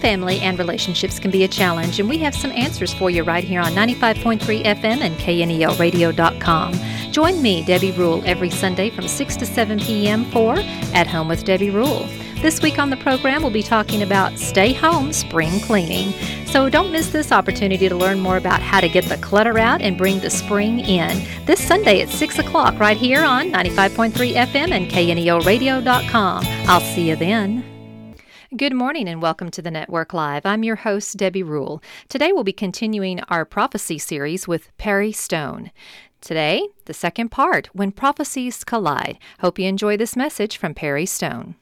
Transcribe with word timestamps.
Family, 0.00 0.40
and 0.40 0.58
relationships 0.58 1.18
can 1.18 1.30
be 1.30 1.44
a 1.44 1.48
challenge, 1.48 2.00
and 2.00 2.08
we 2.08 2.18
have 2.18 2.34
some 2.34 2.50
answers 2.52 2.92
for 2.92 3.10
you 3.10 3.22
right 3.22 3.44
here 3.44 3.60
on 3.60 3.72
95.3 3.72 4.64
FM 4.64 5.00
and 5.00 5.16
KNELradio.com. 5.16 7.12
Join 7.12 7.42
me, 7.42 7.64
Debbie 7.64 7.92
Rule, 7.92 8.22
every 8.24 8.50
Sunday 8.50 8.90
from 8.90 9.06
6 9.06 9.36
to 9.36 9.46
7 9.46 9.78
p.m. 9.80 10.24
for 10.26 10.56
At 10.94 11.06
Home 11.06 11.28
with 11.28 11.44
Debbie 11.44 11.70
Rule. 11.70 12.06
This 12.40 12.62
week 12.62 12.78
on 12.78 12.88
the 12.88 12.96
program, 12.96 13.42
we'll 13.42 13.50
be 13.50 13.62
talking 13.62 14.02
about 14.02 14.38
stay 14.38 14.72
home 14.72 15.12
spring 15.12 15.60
cleaning. 15.60 16.12
So 16.46 16.70
don't 16.70 16.90
miss 16.90 17.10
this 17.10 17.32
opportunity 17.32 17.86
to 17.88 17.94
learn 17.94 18.18
more 18.18 18.38
about 18.38 18.62
how 18.62 18.80
to 18.80 18.88
get 18.88 19.04
the 19.04 19.18
clutter 19.18 19.58
out 19.58 19.82
and 19.82 19.98
bring 19.98 20.20
the 20.20 20.30
spring 20.30 20.80
in. 20.80 21.22
This 21.44 21.60
Sunday 21.60 22.00
at 22.00 22.08
6 22.08 22.38
o'clock, 22.38 22.78
right 22.78 22.96
here 22.96 23.22
on 23.22 23.50
95.3 23.50 24.34
FM 24.34 24.70
and 24.70 24.90
KNELradio.com. 24.90 26.44
I'll 26.66 26.80
see 26.80 27.10
you 27.10 27.16
then. 27.16 27.69
Good 28.56 28.74
morning 28.74 29.08
and 29.08 29.22
welcome 29.22 29.52
to 29.52 29.62
the 29.62 29.70
Network 29.70 30.12
Live. 30.12 30.44
I'm 30.44 30.64
your 30.64 30.74
host, 30.74 31.16
Debbie 31.16 31.44
Rule. 31.44 31.80
Today 32.08 32.32
we'll 32.32 32.42
be 32.42 32.52
continuing 32.52 33.20
our 33.28 33.44
prophecy 33.44 33.96
series 33.96 34.48
with 34.48 34.76
Perry 34.76 35.12
Stone. 35.12 35.70
Today, 36.20 36.66
the 36.86 36.92
second 36.92 37.28
part 37.28 37.68
When 37.74 37.92
Prophecies 37.92 38.64
Collide. 38.64 39.20
Hope 39.38 39.60
you 39.60 39.68
enjoy 39.68 39.96
this 39.96 40.16
message 40.16 40.56
from 40.56 40.74
Perry 40.74 41.06
Stone. 41.06 41.54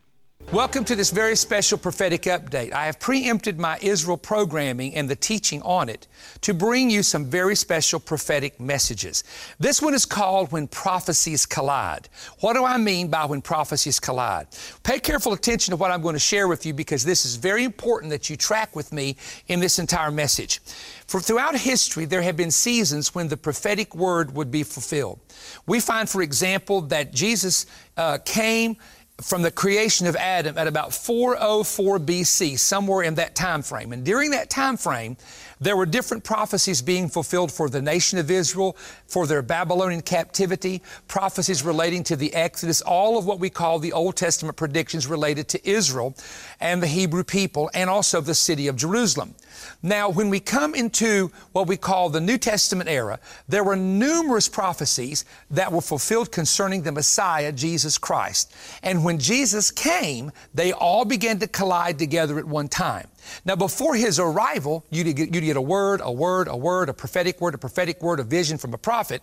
Welcome 0.52 0.86
to 0.86 0.96
this 0.96 1.10
very 1.10 1.36
special 1.36 1.76
prophetic 1.76 2.22
update. 2.22 2.72
I 2.72 2.86
have 2.86 2.98
preempted 2.98 3.58
my 3.58 3.78
Israel 3.82 4.16
programming 4.16 4.94
and 4.94 5.06
the 5.06 5.14
teaching 5.14 5.60
on 5.60 5.90
it 5.90 6.06
to 6.40 6.54
bring 6.54 6.88
you 6.88 7.02
some 7.02 7.26
very 7.26 7.54
special 7.54 8.00
prophetic 8.00 8.58
messages. 8.58 9.24
This 9.58 9.82
one 9.82 9.92
is 9.92 10.06
called 10.06 10.50
When 10.50 10.66
Prophecies 10.66 11.44
Collide. 11.44 12.08
What 12.40 12.54
do 12.54 12.64
I 12.64 12.78
mean 12.78 13.08
by 13.08 13.26
when 13.26 13.42
prophecies 13.42 14.00
collide? 14.00 14.46
Pay 14.84 15.00
careful 15.00 15.34
attention 15.34 15.72
to 15.72 15.76
what 15.76 15.90
I'm 15.90 16.00
going 16.00 16.14
to 16.14 16.18
share 16.18 16.48
with 16.48 16.64
you 16.64 16.72
because 16.72 17.04
this 17.04 17.26
is 17.26 17.36
very 17.36 17.64
important 17.64 18.08
that 18.12 18.30
you 18.30 18.36
track 18.38 18.74
with 18.74 18.90
me 18.90 19.16
in 19.48 19.60
this 19.60 19.78
entire 19.78 20.10
message. 20.10 20.62
For 21.08 21.20
throughout 21.20 21.58
history, 21.58 22.06
there 22.06 22.22
have 22.22 22.38
been 22.38 22.50
seasons 22.50 23.14
when 23.14 23.28
the 23.28 23.36
prophetic 23.36 23.94
word 23.94 24.34
would 24.34 24.50
be 24.50 24.62
fulfilled. 24.62 25.20
We 25.66 25.80
find, 25.80 26.08
for 26.08 26.22
example, 26.22 26.80
that 26.82 27.12
Jesus 27.12 27.66
uh, 27.98 28.18
came 28.24 28.76
from 29.20 29.42
the 29.42 29.50
creation 29.50 30.06
of 30.06 30.14
Adam 30.14 30.56
at 30.56 30.68
about 30.68 30.94
404 30.94 31.98
BC, 31.98 32.56
somewhere 32.58 33.02
in 33.02 33.16
that 33.16 33.34
time 33.34 33.62
frame. 33.62 33.92
And 33.92 34.04
during 34.04 34.30
that 34.30 34.48
time 34.48 34.76
frame, 34.76 35.16
there 35.60 35.76
were 35.76 35.86
different 35.86 36.22
prophecies 36.22 36.80
being 36.82 37.08
fulfilled 37.08 37.50
for 37.50 37.68
the 37.68 37.82
nation 37.82 38.20
of 38.20 38.30
Israel, 38.30 38.76
for 39.08 39.26
their 39.26 39.42
Babylonian 39.42 40.02
captivity, 40.02 40.82
prophecies 41.08 41.64
relating 41.64 42.04
to 42.04 42.14
the 42.14 42.32
Exodus, 42.32 42.80
all 42.80 43.18
of 43.18 43.26
what 43.26 43.40
we 43.40 43.50
call 43.50 43.80
the 43.80 43.92
Old 43.92 44.16
Testament 44.16 44.56
predictions 44.56 45.08
related 45.08 45.48
to 45.48 45.68
Israel 45.68 46.14
and 46.60 46.80
the 46.80 46.86
Hebrew 46.86 47.24
people, 47.24 47.70
and 47.74 47.90
also 47.90 48.20
the 48.20 48.36
city 48.36 48.68
of 48.68 48.76
Jerusalem. 48.76 49.34
Now, 49.82 50.08
when 50.10 50.30
we 50.30 50.40
come 50.40 50.74
into 50.74 51.30
what 51.52 51.66
we 51.66 51.76
call 51.76 52.08
the 52.08 52.20
New 52.20 52.38
Testament 52.38 52.88
era, 52.88 53.18
there 53.48 53.64
were 53.64 53.76
numerous 53.76 54.48
prophecies 54.48 55.24
that 55.50 55.72
were 55.72 55.80
fulfilled 55.80 56.32
concerning 56.32 56.82
the 56.82 56.92
Messiah, 56.92 57.52
Jesus 57.52 57.98
Christ. 57.98 58.54
And 58.82 59.04
when 59.04 59.18
Jesus 59.18 59.70
came, 59.70 60.32
they 60.54 60.72
all 60.72 61.04
began 61.04 61.38
to 61.40 61.46
collide 61.46 61.98
together 61.98 62.38
at 62.38 62.44
one 62.44 62.68
time. 62.68 63.08
Now, 63.44 63.56
before 63.56 63.94
his 63.94 64.18
arrival, 64.18 64.84
you'd 64.90 65.14
get, 65.14 65.34
you'd 65.34 65.44
get, 65.44 65.56
a 65.56 65.60
word, 65.60 66.00
a 66.02 66.12
word, 66.12 66.48
a 66.48 66.56
word, 66.56 66.88
a 66.88 66.94
prophetic 66.94 67.40
word, 67.40 67.54
a 67.54 67.58
prophetic 67.58 68.02
word, 68.02 68.20
a 68.20 68.24
vision 68.24 68.58
from 68.58 68.74
a 68.74 68.78
prophet, 68.78 69.22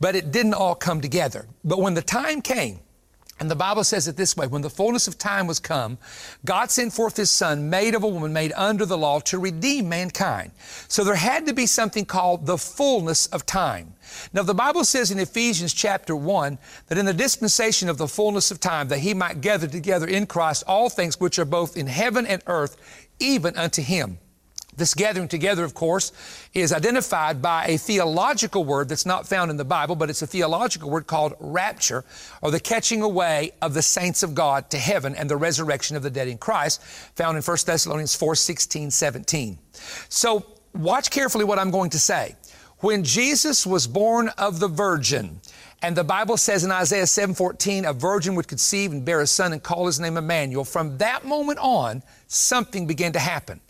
but 0.00 0.14
it 0.14 0.30
didn't 0.30 0.54
all 0.54 0.74
come 0.74 1.00
together. 1.00 1.46
But 1.64 1.80
when 1.80 1.94
the 1.94 2.02
time 2.02 2.42
came, 2.42 2.80
and 3.38 3.50
the 3.50 3.56
Bible 3.56 3.84
says 3.84 4.08
it 4.08 4.16
this 4.16 4.34
way 4.34 4.46
when 4.46 4.62
the 4.62 4.70
fullness 4.70 5.06
of 5.06 5.18
time 5.18 5.46
was 5.46 5.60
come, 5.60 5.98
God 6.46 6.70
sent 6.70 6.94
forth 6.94 7.18
His 7.18 7.30
Son, 7.30 7.68
made 7.68 7.94
of 7.94 8.02
a 8.02 8.08
woman, 8.08 8.32
made 8.32 8.52
under 8.56 8.86
the 8.86 8.96
law, 8.96 9.20
to 9.20 9.38
redeem 9.38 9.90
mankind. 9.90 10.52
So 10.88 11.04
there 11.04 11.16
had 11.16 11.46
to 11.46 11.52
be 11.52 11.66
something 11.66 12.06
called 12.06 12.46
the 12.46 12.56
fullness 12.56 13.26
of 13.26 13.44
time. 13.44 13.94
Now, 14.32 14.42
the 14.42 14.54
Bible 14.54 14.84
says 14.84 15.10
in 15.10 15.18
Ephesians 15.18 15.74
chapter 15.74 16.16
1 16.16 16.58
that 16.86 16.96
in 16.96 17.04
the 17.04 17.12
dispensation 17.12 17.90
of 17.90 17.98
the 17.98 18.08
fullness 18.08 18.50
of 18.50 18.58
time, 18.58 18.88
that 18.88 19.00
He 19.00 19.12
might 19.12 19.42
gather 19.42 19.66
together 19.66 20.06
in 20.06 20.26
Christ 20.26 20.64
all 20.66 20.88
things 20.88 21.20
which 21.20 21.38
are 21.38 21.44
both 21.44 21.76
in 21.76 21.88
heaven 21.88 22.24
and 22.26 22.42
earth, 22.46 22.76
even 23.18 23.54
unto 23.56 23.82
Him. 23.82 24.18
This 24.76 24.92
gathering 24.92 25.28
together, 25.28 25.64
of 25.64 25.72
course, 25.72 26.12
is 26.52 26.72
identified 26.72 27.40
by 27.40 27.66
a 27.66 27.78
theological 27.78 28.64
word 28.64 28.90
that's 28.90 29.06
not 29.06 29.26
found 29.26 29.50
in 29.50 29.56
the 29.56 29.64
Bible, 29.64 29.96
but 29.96 30.10
it's 30.10 30.20
a 30.20 30.26
theological 30.26 30.90
word 30.90 31.06
called 31.06 31.34
rapture, 31.40 32.04
or 32.42 32.50
the 32.50 32.60
catching 32.60 33.00
away 33.00 33.52
of 33.62 33.72
the 33.72 33.82
saints 33.82 34.22
of 34.22 34.34
God 34.34 34.68
to 34.70 34.78
heaven 34.78 35.14
and 35.14 35.30
the 35.30 35.36
resurrection 35.36 35.96
of 35.96 36.02
the 36.02 36.10
dead 36.10 36.28
in 36.28 36.36
Christ, 36.36 36.82
found 36.82 37.36
in 37.36 37.42
1 37.42 37.56
Thessalonians 37.64 38.14
4 38.14 38.34
16, 38.34 38.90
17. 38.90 39.58
So, 40.10 40.46
watch 40.74 41.10
carefully 41.10 41.44
what 41.44 41.58
I'm 41.58 41.70
going 41.70 41.90
to 41.90 41.98
say. 41.98 42.36
When 42.80 43.02
Jesus 43.02 43.66
was 43.66 43.86
born 43.86 44.28
of 44.36 44.60
the 44.60 44.68
Virgin, 44.68 45.40
and 45.82 45.96
the 45.96 46.04
Bible 46.04 46.36
says 46.36 46.64
in 46.64 46.72
Isaiah 46.72 47.04
7:14, 47.06 47.88
a 47.88 47.92
virgin 47.92 48.34
would 48.34 48.48
conceive 48.48 48.92
and 48.92 49.04
bear 49.04 49.20
a 49.20 49.26
son 49.26 49.52
and 49.52 49.62
call 49.62 49.86
his 49.86 50.00
name 50.00 50.16
Emmanuel. 50.16 50.64
From 50.64 50.98
that 50.98 51.24
moment 51.24 51.58
on, 51.58 52.02
something 52.28 52.86
began 52.86 53.12
to 53.12 53.18
happen. 53.18 53.60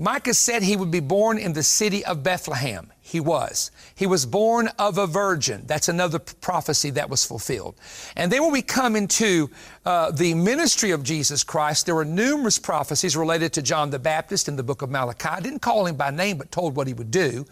Micah 0.00 0.32
said 0.32 0.62
he 0.62 0.76
would 0.76 0.90
be 0.90 1.00
born 1.00 1.36
in 1.36 1.52
the 1.52 1.62
city 1.62 2.02
of 2.06 2.22
Bethlehem. 2.22 2.90
He 3.10 3.18
was. 3.18 3.72
He 3.96 4.06
was 4.06 4.24
born 4.24 4.68
of 4.78 4.96
a 4.96 5.04
virgin. 5.04 5.64
That's 5.66 5.88
another 5.88 6.20
prophecy 6.20 6.90
that 6.90 7.10
was 7.10 7.24
fulfilled. 7.24 7.74
And 8.14 8.30
then 8.30 8.40
when 8.40 8.52
we 8.52 8.62
come 8.62 8.94
into 8.94 9.50
uh, 9.84 10.12
the 10.12 10.32
ministry 10.34 10.92
of 10.92 11.02
Jesus 11.02 11.42
Christ, 11.42 11.86
there 11.86 11.96
were 11.96 12.04
numerous 12.04 12.60
prophecies 12.60 13.16
related 13.16 13.52
to 13.54 13.62
John 13.62 13.90
the 13.90 13.98
Baptist 13.98 14.46
in 14.46 14.54
the 14.54 14.62
book 14.62 14.82
of 14.82 14.90
Malachi. 14.90 15.28
I 15.28 15.40
didn't 15.40 15.58
call 15.58 15.86
him 15.86 15.96
by 15.96 16.12
name, 16.12 16.38
but 16.38 16.52
told 16.52 16.76
what 16.76 16.86
he 16.86 16.94
would 16.94 17.10
do. 17.10 17.46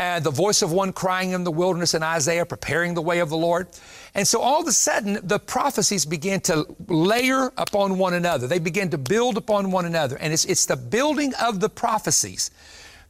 And 0.00 0.24
the 0.24 0.32
voice 0.32 0.60
of 0.60 0.72
one 0.72 0.92
crying 0.92 1.30
in 1.30 1.44
the 1.44 1.52
wilderness 1.52 1.94
in 1.94 2.02
Isaiah, 2.02 2.44
preparing 2.44 2.94
the 2.94 3.00
way 3.00 3.20
of 3.20 3.28
the 3.28 3.36
Lord. 3.36 3.68
And 4.16 4.26
so 4.26 4.40
all 4.40 4.60
of 4.60 4.66
a 4.66 4.72
sudden, 4.72 5.20
the 5.22 5.38
prophecies 5.38 6.04
began 6.04 6.40
to 6.40 6.66
layer 6.88 7.52
upon 7.56 7.96
one 7.96 8.14
another. 8.14 8.48
They 8.48 8.58
began 8.58 8.90
to 8.90 8.98
build 8.98 9.36
upon 9.36 9.70
one 9.70 9.84
another. 9.84 10.16
And 10.16 10.32
it's, 10.32 10.44
it's 10.46 10.66
the 10.66 10.76
building 10.76 11.32
of 11.40 11.60
the 11.60 11.68
prophecies 11.68 12.50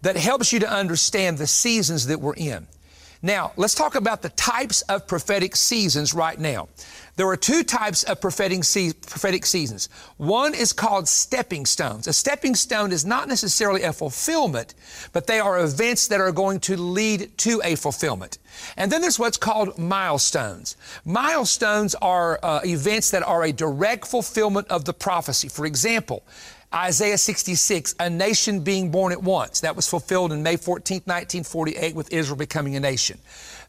that 0.03 0.17
helps 0.17 0.53
you 0.53 0.61
to 0.61 0.71
understand 0.71 1.39
the 1.39 1.47
seasons 1.47 2.07
that 2.07 2.21
we're 2.21 2.35
in. 2.35 2.67
Now, 3.23 3.53
let's 3.57 3.75
talk 3.75 3.95
about 3.95 4.23
the 4.23 4.29
types 4.31 4.83
of 4.83 5.07
prophetic 5.07 5.57
seasons 5.57 6.15
right 6.15 6.39
now. 6.39 6.69
There 7.17 7.27
are 7.29 7.37
two 7.37 7.63
types 7.65 8.03
of 8.03 8.21
prophetic, 8.21 8.63
se- 8.63 8.93
prophetic 8.93 9.47
seasons. 9.47 9.89
One 10.19 10.55
is 10.55 10.75
called 10.75 11.09
stepping 11.09 11.65
stones. 11.65 12.07
A 12.07 12.13
stepping 12.13 12.55
stone 12.55 12.93
is 12.93 13.07
not 13.07 13.27
necessarily 13.27 13.83
a 13.83 13.93
fulfillment, 13.93 14.75
but 15.15 15.27
they 15.27 15.41
are 15.41 15.59
events 15.59 16.09
that 16.09 16.21
are 16.21 16.31
going 16.31 16.61
to 16.61 16.77
lead 16.77 17.37
to 17.39 17.63
a 17.65 17.75
fulfillment. 17.75 18.39
And 18.77 18.93
then 18.93 19.01
there's 19.01 19.19
what's 19.19 19.39
called 19.39 19.79
milestones. 19.79 20.77
Milestones 21.07 21.95
are 21.97 22.39
uh, 22.43 22.61
events 22.65 23.11
that 23.13 23.23
are 23.23 23.45
a 23.45 23.53
direct 23.53 24.07
fulfillment 24.07 24.69
of 24.69 24.85
the 24.85 24.93
prophecy. 24.93 25.49
For 25.49 25.65
example, 25.65 26.23
Isaiah 26.75 27.19
66, 27.19 27.95
a 28.01 28.11
nation 28.11 28.61
being 28.61 28.91
born 28.91 29.13
at 29.13 29.23
once. 29.23 29.61
That 29.61 29.77
was 29.77 29.89
fulfilled 29.89 30.33
in 30.33 30.43
May 30.43 30.57
14, 30.57 30.97
1948, 31.05 31.95
with 31.95 32.13
Israel 32.13 32.37
becoming 32.37 32.77
a 32.77 32.81
nation. 32.81 33.19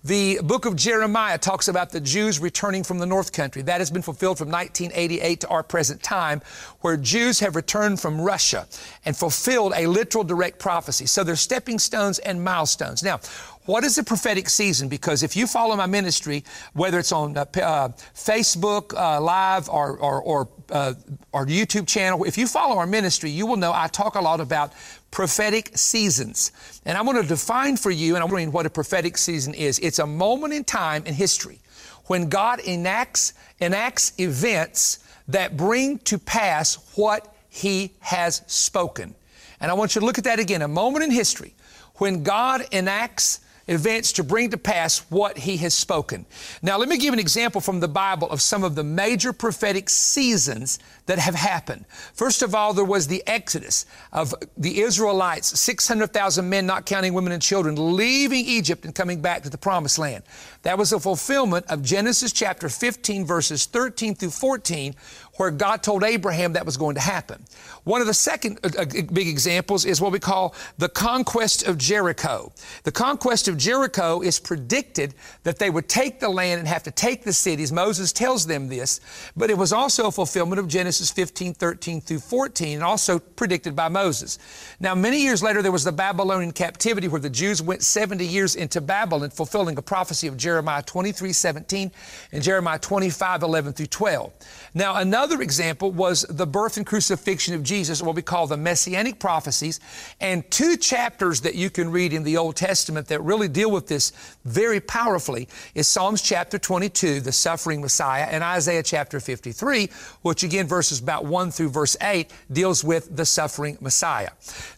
The 0.04 0.40
book 0.44 0.66
of 0.66 0.76
Jeremiah 0.76 1.38
talks 1.38 1.68
about 1.68 1.90
the 1.90 2.00
Jews 2.00 2.40
returning 2.40 2.84
from 2.84 3.00
the 3.00 3.06
North 3.06 3.32
Country. 3.32 3.62
That 3.64 3.82
has 3.82 3.92
been 3.92 4.02
fulfilled 4.02 4.38
from 4.38 4.50
1988 4.50 5.42
to 5.42 5.48
our 5.48 5.64
present 5.64 6.02
time, 6.02 6.42
where 6.82 6.98
Jews 6.98 7.40
have 7.40 7.56
returned 7.56 8.00
from 8.00 8.22
Russia 8.22 8.68
and 9.06 9.18
fulfilled 9.18 9.74
a 9.76 9.88
literal 9.88 10.24
direct 10.24 10.60
prophecy. 10.60 11.08
So 11.08 11.24
there's 11.24 11.42
stepping 11.42 11.80
stones 11.80 12.20
and 12.20 12.44
milestones. 12.44 13.04
Now, 13.04 13.20
what 13.66 13.84
is 13.84 13.96
the 13.96 14.04
prophetic 14.04 14.48
season? 14.48 14.88
Because 14.88 15.24
if 15.24 15.36
you 15.36 15.46
follow 15.46 15.76
my 15.76 15.88
ministry, 15.88 16.46
whether 16.74 17.00
it's 17.00 17.12
on 17.12 17.36
uh, 17.36 17.42
uh, 17.42 17.90
Facebook 18.16 18.94
uh, 18.94 19.20
Live 19.20 19.68
or, 19.68 19.98
or, 19.98 20.22
or 20.22 20.48
uh, 20.72 20.94
our 21.34 21.46
YouTube 21.46 21.88
channel, 21.88 22.24
if 22.24 22.38
you 22.38 22.48
follow 22.48 22.78
our 22.78 22.88
ministry, 22.88 23.30
you 23.30 23.46
will 23.46 23.56
know 23.56 23.72
I 23.74 23.88
talk 23.88 24.16
a 24.16 24.22
lot 24.22 24.40
about 24.40 24.74
prophetic 25.12 25.78
seasons. 25.78 26.52
And 26.86 26.98
I 26.98 27.02
want 27.02 27.22
to 27.22 27.28
define 27.28 27.78
for 27.78 27.92
you, 27.92 28.16
and 28.16 28.24
I'm 28.24 28.30
wondering 28.30 28.52
what 28.52 28.66
a 28.66 28.70
prophetic 28.70 29.18
season 29.18 29.54
is. 29.54 29.80
It's 29.80 30.00
a 30.00 30.08
moment 30.08 30.54
in 30.54 30.64
time 30.64 31.06
in 31.06 31.14
history 31.14 31.60
when 32.06 32.30
God 32.30 32.60
enacts, 32.62 33.34
enacts 33.60 34.14
events 34.20 35.00
that 35.28 35.58
bring 35.58 36.00
to 36.00 36.18
pass 36.18 36.76
what 36.96 37.36
he 37.50 37.94
has 38.00 38.42
spoken. 38.48 39.16
And 39.60 39.72
I 39.72 39.74
want 39.74 39.96
you 39.96 40.02
to 40.02 40.06
look 40.06 40.18
at 40.18 40.24
that 40.26 40.40
again. 40.40 40.62
A 40.62 40.68
moment 40.68 41.04
in 41.04 41.12
history 41.12 41.54
when 41.96 42.24
God 42.24 42.62
enacts 42.72 43.40
events 43.68 44.12
to 44.14 44.24
bring 44.24 44.50
to 44.52 44.58
pass 44.58 45.00
what 45.10 45.38
he 45.38 45.58
has 45.58 45.74
spoken. 45.74 46.26
Now, 46.62 46.78
let 46.78 46.90
me 46.90 46.98
give 46.98 47.14
an 47.14 47.20
example 47.20 47.62
from 47.62 47.80
the 47.80 47.88
Bible 47.88 48.30
of 48.30 48.42
some 48.42 48.64
of 48.64 48.76
the 48.76 48.84
major 48.84 49.34
prophetic 49.34 49.90
seasons 49.90 50.80
that 51.06 51.20
have 51.20 51.36
happened. 51.36 51.86
First 52.14 52.42
of 52.42 52.56
all, 52.56 52.74
there 52.74 52.86
was 52.86 53.08
the 53.08 53.24
exodus 53.28 53.86
of 54.14 54.34
the 54.58 54.82
Israelites, 54.82 55.60
600,000 55.60 56.50
men, 56.50 56.66
not 56.66 56.86
counting 56.86 57.14
women 57.14 57.34
and 57.34 57.42
children, 57.42 57.96
leaving 57.96 58.46
Egypt 58.46 58.86
and 58.86 58.96
coming 58.96 59.22
back 59.22 59.44
to 59.44 59.50
the 59.50 59.58
promised 59.58 60.00
land. 60.00 60.24
That 60.64 60.78
was 60.78 60.94
a 60.94 61.00
fulfillment 61.00 61.66
of 61.68 61.82
Genesis 61.82 62.32
chapter 62.32 62.70
15, 62.70 63.26
verses 63.26 63.66
13 63.66 64.16
through 64.16 64.32
14, 64.32 64.96
where 65.38 65.52
God 65.52 65.84
told 65.84 66.04
Abraham 66.04 66.54
that 66.54 66.66
was 66.66 66.78
going 66.78 66.96
to 66.96 67.02
happen. 67.02 67.44
One 67.84 68.02
of 68.02 68.08
the 68.08 68.14
second 68.14 68.60
uh, 68.64 68.82
uh, 68.82 68.86
big 68.86 69.28
examples 69.28 69.86
is 69.86 70.02
what 70.02 70.12
we 70.12 70.20
call 70.20 70.54
the 70.78 70.90
conquest 70.90 71.68
of 71.68 71.78
Jericho. 71.78 72.52
The 72.84 72.92
conquest 72.92 73.48
of 73.48 73.58
Jericho 73.58 74.22
is 74.22 74.40
predicted 74.40 75.16
that 75.44 75.60
they 75.60 75.70
would 75.70 75.88
take 75.88 76.20
the 76.20 76.30
land 76.30 76.60
and 76.60 76.68
have 76.68 76.84
to 76.84 76.92
take 76.92 77.24
the 77.24 77.34
cities. 77.34 77.72
Moses 77.72 78.12
tells 78.12 78.46
them 78.46 78.68
this, 78.68 79.00
but 79.36 79.50
it 79.50 79.58
was 79.58 79.72
also 79.72 80.08
a 80.08 80.12
fulfillment 80.12 80.60
of 80.60 80.68
Genesis 80.68 81.12
15, 81.12 81.54
13 81.54 82.02
through 82.02 82.20
14, 82.20 82.76
and 82.76 82.84
also 82.84 83.20
predicted 83.20 83.76
by 83.76 83.88
Moses. 83.88 84.40
Now, 84.80 84.96
many 84.96 85.22
years 85.22 85.44
later, 85.44 85.62
there 85.62 85.72
was 85.72 85.84
the 85.84 85.92
Babylonian 85.92 86.52
captivity 86.52 87.08
where 87.08 87.22
the 87.22 87.30
Jews 87.30 87.62
went 87.62 87.84
70 87.84 88.26
years 88.26 88.56
into 88.56 88.82
Babylon, 88.82 89.30
fulfilling 89.30 89.78
a 89.78 89.82
prophecy 89.82 90.28
of 90.28 90.38
Jeremiah 90.38 90.84
23, 90.84 91.32
17 91.34 91.92
and 92.32 92.44
Jeremiah 92.44 92.80
25, 92.80 93.44
11 93.44 93.74
through 93.74 93.86
12. 93.88 94.34
Now, 94.74 94.96
another 94.96 95.27
example 95.36 95.92
was 95.92 96.26
the 96.30 96.48
birth 96.48 96.78
and 96.78 96.86
crucifixion 96.86 97.54
of 97.54 97.64
Jesus, 97.64 98.02
what 98.02 98.16
we 98.16 98.22
call 98.22 98.48
the 98.48 98.58
messianic 98.58 99.20
prophecies, 99.20 99.80
and 100.20 100.50
two 100.50 100.78
chapters 100.78 101.42
that 101.42 101.56
you 101.56 101.70
can 101.70 101.92
read 101.92 102.14
in 102.14 102.24
the 102.24 102.38
Old 102.38 102.56
Testament 102.56 103.08
that 103.08 103.22
really 103.22 103.48
deal 103.48 103.70
with 103.70 103.88
this 103.88 104.12
very 104.46 104.80
powerfully 104.80 105.48
is 105.76 105.88
Psalms 105.88 106.22
chapter 106.22 106.58
22, 106.58 107.22
the 107.22 107.32
suffering 107.32 107.82
Messiah, 107.82 108.28
and 108.30 108.44
Isaiah 108.44 108.84
chapter 108.84 109.20
53, 109.20 109.90
which 110.22 110.44
again, 110.44 110.68
verses 110.68 111.00
about 111.00 111.26
1 111.26 111.52
through 111.52 111.70
verse 111.70 111.96
8, 112.02 112.32
deals 112.52 112.84
with 112.84 113.16
the 113.16 113.26
suffering 113.26 113.78
Messiah. 113.82 114.30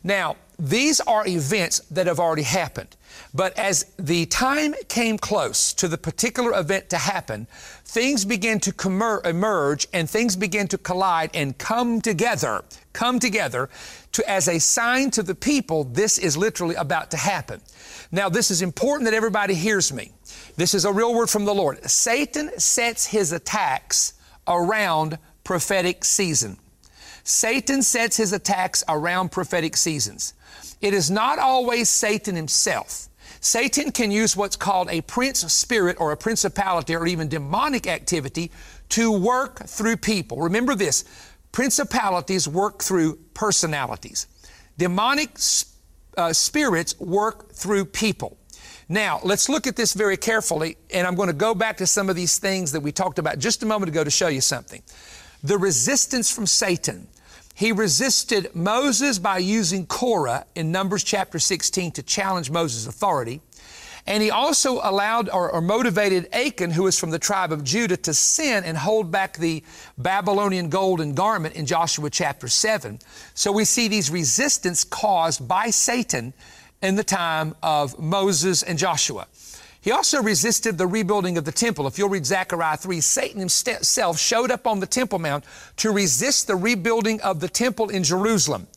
Now, 0.04 0.36
these 0.60 1.00
are 1.00 1.26
events 1.26 1.80
that 1.92 2.06
have 2.08 2.20
already 2.20 2.44
happened. 2.44 2.98
But 3.34 3.58
as 3.58 3.86
the 3.98 4.26
time 4.26 4.74
came 4.88 5.18
close 5.18 5.74
to 5.74 5.88
the 5.88 5.98
particular 5.98 6.58
event 6.60 6.90
to 6.90 6.98
happen, 6.98 7.48
things 7.90 8.24
begin 8.24 8.60
to 8.60 9.22
emerge 9.26 9.88
and 9.94 10.08
things 10.08 10.36
begin 10.36 10.68
to 10.68 10.78
collide 10.78 11.32
and 11.34 11.58
come 11.58 12.00
together, 12.00 12.64
come 12.94 13.20
together 13.20 13.68
to 14.12 14.30
as 14.30 14.48
a 14.48 14.60
sign 14.60 15.10
to 15.10 15.24
the 15.24 15.34
people 15.34 15.86
this 15.86 16.20
is 16.20 16.38
literally 16.38 16.76
about 16.76 17.10
to 17.10 17.18
happen. 17.18 17.60
Now, 18.12 18.30
this 18.30 18.52
is 18.52 18.62
important 18.62 19.06
that 19.06 19.16
everybody 19.16 19.56
hears 19.56 19.92
me. 19.92 20.12
This 20.56 20.76
is 20.76 20.86
a 20.86 20.94
real 20.94 21.16
word 21.16 21.32
from 21.32 21.46
the 21.46 21.54
Lord. 21.54 21.84
Satan 21.90 22.52
sets 22.60 23.08
his 23.08 23.32
attacks 23.32 24.14
around 24.48 25.18
prophetic 25.44 26.06
season. 26.06 26.58
Satan 27.24 27.82
sets 27.82 28.18
his 28.18 28.34
attacks 28.34 28.84
around 28.88 29.32
prophetic 29.32 29.76
seasons. 29.76 30.36
It 30.80 30.94
is 30.94 31.10
not 31.10 31.40
always 31.40 31.90
Satan 31.90 32.36
himself. 32.36 33.09
Satan 33.42 33.92
can 33.92 34.12
use 34.12 34.36
what's 34.36 34.56
called 34.56 34.90
a 34.90 35.02
prince 35.02 35.40
spirit 35.52 35.98
or 36.00 36.12
a 36.12 36.18
principality 36.18 36.96
or 36.96 37.08
even 37.08 37.28
demonic 37.28 37.88
activity 37.88 38.52
to 38.90 39.12
work 39.12 39.66
through 39.66 39.98
people. 39.98 40.42
Remember 40.42 40.76
this 40.76 41.06
principalities 41.52 42.48
work 42.48 42.84
through 42.84 43.16
personalities, 43.34 44.28
demonic 44.78 45.32
uh, 46.18 46.34
spirits 46.34 47.00
work 47.00 47.52
through 47.52 47.86
people. 47.86 48.38
Now, 48.92 49.20
let's 49.24 49.50
look 49.50 49.68
at 49.68 49.76
this 49.76 49.94
very 49.94 50.18
carefully, 50.18 50.76
and 50.92 51.06
I'm 51.06 51.16
going 51.16 51.28
to 51.28 51.34
go 51.34 51.54
back 51.54 51.78
to 51.78 51.88
some 51.88 52.10
of 52.10 52.16
these 52.16 52.40
things 52.40 52.72
that 52.72 52.82
we 52.82 52.92
talked 52.92 53.20
about 53.20 53.38
just 53.38 53.62
a 53.62 53.66
moment 53.66 53.90
ago 53.90 54.04
to 54.04 54.10
show 54.10 54.28
you 54.28 54.42
something. 54.42 54.82
The 55.44 55.58
resistance 55.58 56.34
from 56.34 56.48
Satan 56.48 57.08
he 57.60 57.74
resisted 57.74 58.56
Moses 58.56 59.20
by 59.20 59.38
using 59.38 59.86
Korah 59.86 60.46
in 60.56 60.72
Numbers 60.72 61.04
chapter 61.04 61.40
16 61.40 61.92
to 61.92 62.04
challenge 62.04 62.50
Moses' 62.50 62.88
authority. 62.88 63.42
And 64.08 64.24
he 64.24 64.32
also 64.32 64.80
allowed 64.82 65.28
or, 65.28 65.52
or, 65.52 65.60
motivated 65.60 66.30
Achan, 66.32 66.72
who 66.72 66.84
was 66.84 66.98
from 66.98 67.10
the 67.10 67.20
tribe 67.20 67.52
of 67.52 67.66
Judah, 67.66 67.98
to 67.98 68.14
sin 68.14 68.64
and 68.64 68.78
hold 68.78 69.12
back 69.12 69.36
the 69.36 69.62
Babylonian 69.98 70.70
golden 70.70 71.14
garment 71.16 71.54
in 71.56 71.66
Joshua 71.66 72.10
chapter 72.10 72.48
7. 72.48 72.98
So 73.34 73.52
we 73.52 73.66
see 73.66 73.90
these 73.90 74.10
resistance 74.10 74.86
caused 74.86 75.46
by 75.46 75.70
Satan 75.70 76.32
in 76.82 76.96
the 76.96 77.04
time 77.04 77.56
of 77.62 78.00
Moses 78.00 78.64
and 78.64 78.80
Joshua. 78.80 79.28
He 79.82 79.92
also 79.92 80.22
resisted 80.22 80.78
the 80.78 80.88
rebuilding 80.88 81.38
of 81.38 81.46
the 81.46 81.52
temple. 81.52 81.88
If 81.88 81.98
you'll 81.98 82.10
read 82.10 82.26
Zechariah 82.26 82.78
3, 82.78 83.00
Satan 83.00 83.40
himself 83.40 84.20
showed 84.20 84.52
up 84.52 84.68
on 84.68 84.82
the 84.82 84.88
Temple 84.88 85.20
Mount 85.20 85.46
to 85.78 85.92
resist 85.92 86.48
the 86.48 86.56
rebuilding 86.58 87.22
of 87.22 87.40
the 87.40 87.48
temple 87.48 87.90
in 87.90 88.04
Jerusalem. 88.04 88.68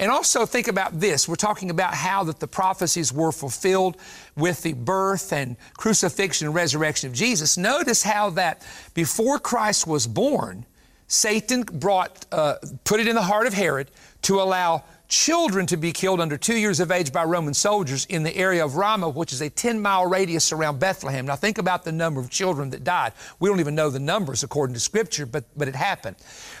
And 0.00 0.10
also 0.10 0.46
think 0.46 0.68
about 0.68 0.98
this. 0.98 1.28
We're 1.28 1.36
talking 1.36 1.70
about 1.70 1.94
how 1.94 2.24
that 2.24 2.40
the 2.40 2.46
prophecies 2.46 3.12
were 3.12 3.32
fulfilled 3.32 3.96
with 4.36 4.62
the 4.62 4.72
birth 4.72 5.32
and 5.32 5.56
crucifixion 5.76 6.46
and 6.46 6.54
resurrection 6.54 7.08
of 7.08 7.14
Jesus. 7.14 7.56
Notice 7.56 8.02
how 8.02 8.30
that 8.30 8.62
before 8.94 9.38
Christ 9.38 9.86
was 9.86 10.06
born, 10.06 10.66
Satan 11.08 11.62
brought, 11.62 12.26
uh, 12.30 12.56
put 12.84 13.00
it 13.00 13.08
in 13.08 13.14
the 13.14 13.22
heart 13.22 13.46
of 13.46 13.54
Herod 13.54 13.90
to 14.22 14.40
allow 14.40 14.84
children 15.08 15.66
to 15.66 15.76
be 15.76 15.90
killed 15.90 16.20
under 16.20 16.36
two 16.36 16.56
years 16.56 16.80
of 16.80 16.92
age 16.92 17.12
by 17.12 17.24
Roman 17.24 17.54
soldiers 17.54 18.04
in 18.06 18.22
the 18.22 18.36
area 18.36 18.64
of 18.64 18.76
Ramah, 18.76 19.08
which 19.08 19.32
is 19.32 19.40
a 19.40 19.48
10 19.48 19.80
mile 19.80 20.06
radius 20.06 20.52
around 20.52 20.78
Bethlehem. 20.78 21.26
Now, 21.26 21.36
think 21.36 21.58
about 21.58 21.84
the 21.84 21.92
number 21.92 22.20
of 22.20 22.30
children 22.30 22.70
that 22.70 22.84
died. 22.84 23.14
We 23.40 23.48
don't 23.48 23.60
even 23.60 23.74
know 23.74 23.90
the 23.90 23.98
numbers 23.98 24.42
according 24.42 24.74
to 24.74 24.80
Scripture, 24.80 25.24
but, 25.24 25.44
but 25.56 25.66
it 25.66 25.74
happened. 25.74 26.16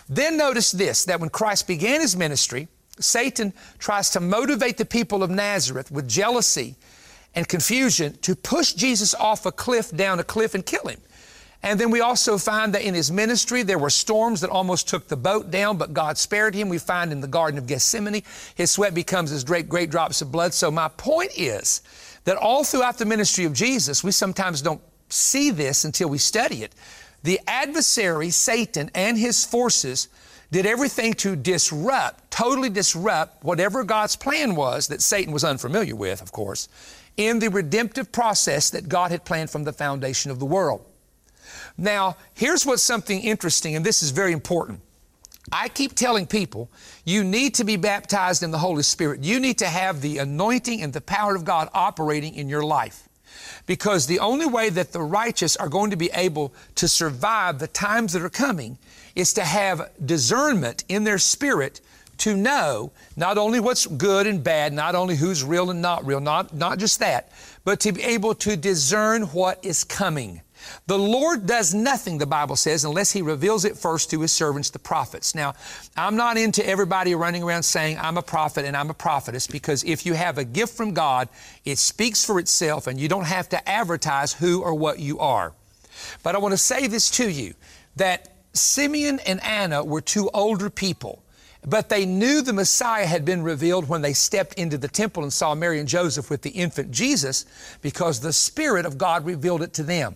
Then 0.08 0.36
notice 0.36 0.72
this 0.72 1.04
that 1.04 1.20
when 1.20 1.28
Christ 1.28 1.66
began 1.66 2.00
his 2.00 2.16
ministry, 2.16 2.68
Satan 2.98 3.52
tries 3.78 4.10
to 4.10 4.20
motivate 4.20 4.78
the 4.78 4.84
people 4.84 5.22
of 5.22 5.30
Nazareth 5.30 5.90
with 5.90 6.08
jealousy 6.08 6.74
and 7.34 7.46
confusion 7.46 8.16
to 8.22 8.34
push 8.34 8.72
Jesus 8.72 9.14
off 9.14 9.46
a 9.46 9.52
cliff, 9.52 9.94
down 9.94 10.18
a 10.18 10.24
cliff, 10.24 10.54
and 10.54 10.64
kill 10.64 10.86
him. 10.88 11.00
And 11.62 11.78
then 11.78 11.90
we 11.90 12.00
also 12.00 12.38
find 12.38 12.72
that 12.74 12.82
in 12.82 12.94
his 12.94 13.10
ministry, 13.10 13.62
there 13.62 13.78
were 13.78 13.90
storms 13.90 14.40
that 14.42 14.50
almost 14.50 14.88
took 14.88 15.08
the 15.08 15.16
boat 15.16 15.50
down, 15.50 15.76
but 15.76 15.92
God 15.92 16.16
spared 16.16 16.54
him. 16.54 16.68
We 16.68 16.78
find 16.78 17.10
in 17.10 17.20
the 17.20 17.26
Garden 17.26 17.58
of 17.58 17.66
Gethsemane, 17.66 18.22
his 18.54 18.70
sweat 18.70 18.94
becomes 18.94 19.32
as 19.32 19.42
great, 19.42 19.68
great 19.68 19.90
drops 19.90 20.22
of 20.22 20.30
blood. 20.30 20.54
So 20.54 20.70
my 20.70 20.88
point 20.88 21.32
is 21.36 21.82
that 22.24 22.36
all 22.36 22.62
throughout 22.62 22.98
the 22.98 23.04
ministry 23.04 23.44
of 23.44 23.54
Jesus, 23.54 24.04
we 24.04 24.12
sometimes 24.12 24.62
don't 24.62 24.80
see 25.08 25.50
this 25.50 25.84
until 25.84 26.08
we 26.08 26.18
study 26.18 26.62
it. 26.62 26.74
The 27.24 27.40
adversary, 27.48 28.30
Satan, 28.30 28.90
and 28.94 29.18
his 29.18 29.44
forces 29.44 30.08
did 30.52 30.64
everything 30.64 31.12
to 31.14 31.34
disrupt, 31.34 32.30
totally 32.30 32.70
disrupt 32.70 33.42
whatever 33.42 33.82
God's 33.82 34.14
plan 34.14 34.54
was 34.54 34.88
that 34.88 35.02
Satan 35.02 35.32
was 35.32 35.44
unfamiliar 35.44 35.96
with, 35.96 36.22
of 36.22 36.30
course, 36.30 36.68
in 37.16 37.40
the 37.40 37.48
redemptive 37.50 38.12
process 38.12 38.70
that 38.70 38.88
God 38.88 39.10
had 39.10 39.24
planned 39.24 39.50
from 39.50 39.64
the 39.64 39.72
foundation 39.72 40.30
of 40.30 40.38
the 40.38 40.46
world. 40.46 40.84
Now, 41.78 42.16
here's 42.34 42.66
what's 42.66 42.82
something 42.82 43.20
interesting, 43.20 43.76
and 43.76 43.86
this 43.86 44.02
is 44.02 44.10
very 44.10 44.32
important. 44.32 44.80
I 45.52 45.68
keep 45.68 45.94
telling 45.94 46.26
people 46.26 46.68
you 47.04 47.24
need 47.24 47.54
to 47.54 47.64
be 47.64 47.76
baptized 47.76 48.42
in 48.42 48.50
the 48.50 48.58
Holy 48.58 48.82
Spirit. 48.82 49.22
You 49.22 49.40
need 49.40 49.58
to 49.58 49.66
have 49.66 50.00
the 50.00 50.18
anointing 50.18 50.82
and 50.82 50.92
the 50.92 51.00
power 51.00 51.34
of 51.34 51.44
God 51.44 51.70
operating 51.72 52.34
in 52.34 52.48
your 52.48 52.64
life. 52.64 53.08
Because 53.64 54.06
the 54.06 54.18
only 54.18 54.46
way 54.46 54.70
that 54.70 54.92
the 54.92 55.00
righteous 55.00 55.56
are 55.56 55.68
going 55.68 55.90
to 55.90 55.96
be 55.96 56.10
able 56.12 56.52
to 56.74 56.88
survive 56.88 57.58
the 57.58 57.68
times 57.68 58.12
that 58.12 58.22
are 58.22 58.30
coming 58.30 58.78
is 59.14 59.32
to 59.34 59.44
have 59.44 59.90
discernment 60.04 60.84
in 60.88 61.04
their 61.04 61.18
spirit 61.18 61.80
to 62.18 62.36
know 62.36 62.90
not 63.16 63.38
only 63.38 63.60
what's 63.60 63.86
good 63.86 64.26
and 64.26 64.42
bad, 64.42 64.72
not 64.72 64.94
only 64.94 65.14
who's 65.14 65.44
real 65.44 65.70
and 65.70 65.80
not 65.80 66.04
real, 66.04 66.20
not, 66.20 66.52
not 66.54 66.78
just 66.78 66.98
that, 66.98 67.30
but 67.64 67.78
to 67.80 67.92
be 67.92 68.02
able 68.02 68.34
to 68.34 68.56
discern 68.56 69.22
what 69.22 69.64
is 69.64 69.84
coming. 69.84 70.40
The 70.86 70.98
Lord 70.98 71.46
does 71.46 71.74
nothing, 71.74 72.18
the 72.18 72.26
Bible 72.26 72.56
says, 72.56 72.84
unless 72.84 73.12
He 73.12 73.22
reveals 73.22 73.64
it 73.64 73.76
first 73.76 74.10
to 74.10 74.20
His 74.20 74.32
servants, 74.32 74.70
the 74.70 74.78
prophets. 74.78 75.34
Now, 75.34 75.54
I'm 75.96 76.16
not 76.16 76.36
into 76.36 76.66
everybody 76.66 77.14
running 77.14 77.42
around 77.42 77.62
saying, 77.62 77.98
I'm 78.00 78.18
a 78.18 78.22
prophet 78.22 78.64
and 78.64 78.76
I'm 78.76 78.90
a 78.90 78.94
prophetess, 78.94 79.46
because 79.46 79.84
if 79.84 80.06
you 80.06 80.14
have 80.14 80.38
a 80.38 80.44
gift 80.44 80.76
from 80.76 80.94
God, 80.94 81.28
it 81.64 81.78
speaks 81.78 82.24
for 82.24 82.38
itself 82.38 82.86
and 82.86 82.98
you 82.98 83.08
don't 83.08 83.26
have 83.26 83.48
to 83.50 83.68
advertise 83.68 84.32
who 84.32 84.62
or 84.62 84.74
what 84.74 84.98
you 84.98 85.18
are. 85.18 85.52
But 86.22 86.34
I 86.34 86.38
want 86.38 86.52
to 86.52 86.58
say 86.58 86.86
this 86.86 87.10
to 87.12 87.28
you 87.28 87.54
that 87.96 88.32
Simeon 88.52 89.20
and 89.26 89.42
Anna 89.42 89.84
were 89.84 90.00
two 90.00 90.30
older 90.32 90.70
people. 90.70 91.22
But 91.66 91.88
they 91.88 92.06
knew 92.06 92.40
the 92.40 92.52
Messiah 92.52 93.04
had 93.04 93.24
been 93.24 93.42
revealed 93.42 93.88
when 93.88 94.00
they 94.00 94.12
stepped 94.12 94.54
into 94.54 94.78
the 94.78 94.88
temple 94.88 95.24
and 95.24 95.32
saw 95.32 95.54
Mary 95.54 95.80
and 95.80 95.88
Joseph 95.88 96.30
with 96.30 96.42
the 96.42 96.50
infant 96.50 96.92
Jesus 96.92 97.46
because 97.82 98.20
the 98.20 98.32
Spirit 98.32 98.86
of 98.86 98.96
God 98.96 99.24
revealed 99.26 99.62
it 99.62 99.72
to 99.74 99.82
them. 99.82 100.14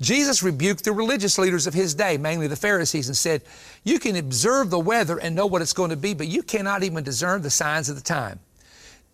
Jesus 0.00 0.42
rebuked 0.42 0.84
the 0.84 0.92
religious 0.92 1.38
leaders 1.38 1.66
of 1.66 1.74
his 1.74 1.94
day, 1.94 2.16
mainly 2.16 2.46
the 2.46 2.56
Pharisees, 2.56 3.08
and 3.08 3.16
said, 3.16 3.42
You 3.84 3.98
can 3.98 4.16
observe 4.16 4.70
the 4.70 4.78
weather 4.78 5.18
and 5.18 5.34
know 5.34 5.46
what 5.46 5.62
it's 5.62 5.74
going 5.74 5.90
to 5.90 5.96
be, 5.96 6.14
but 6.14 6.26
you 6.26 6.42
cannot 6.42 6.82
even 6.82 7.04
discern 7.04 7.42
the 7.42 7.50
signs 7.50 7.88
of 7.88 7.96
the 7.96 8.02
time. 8.02 8.40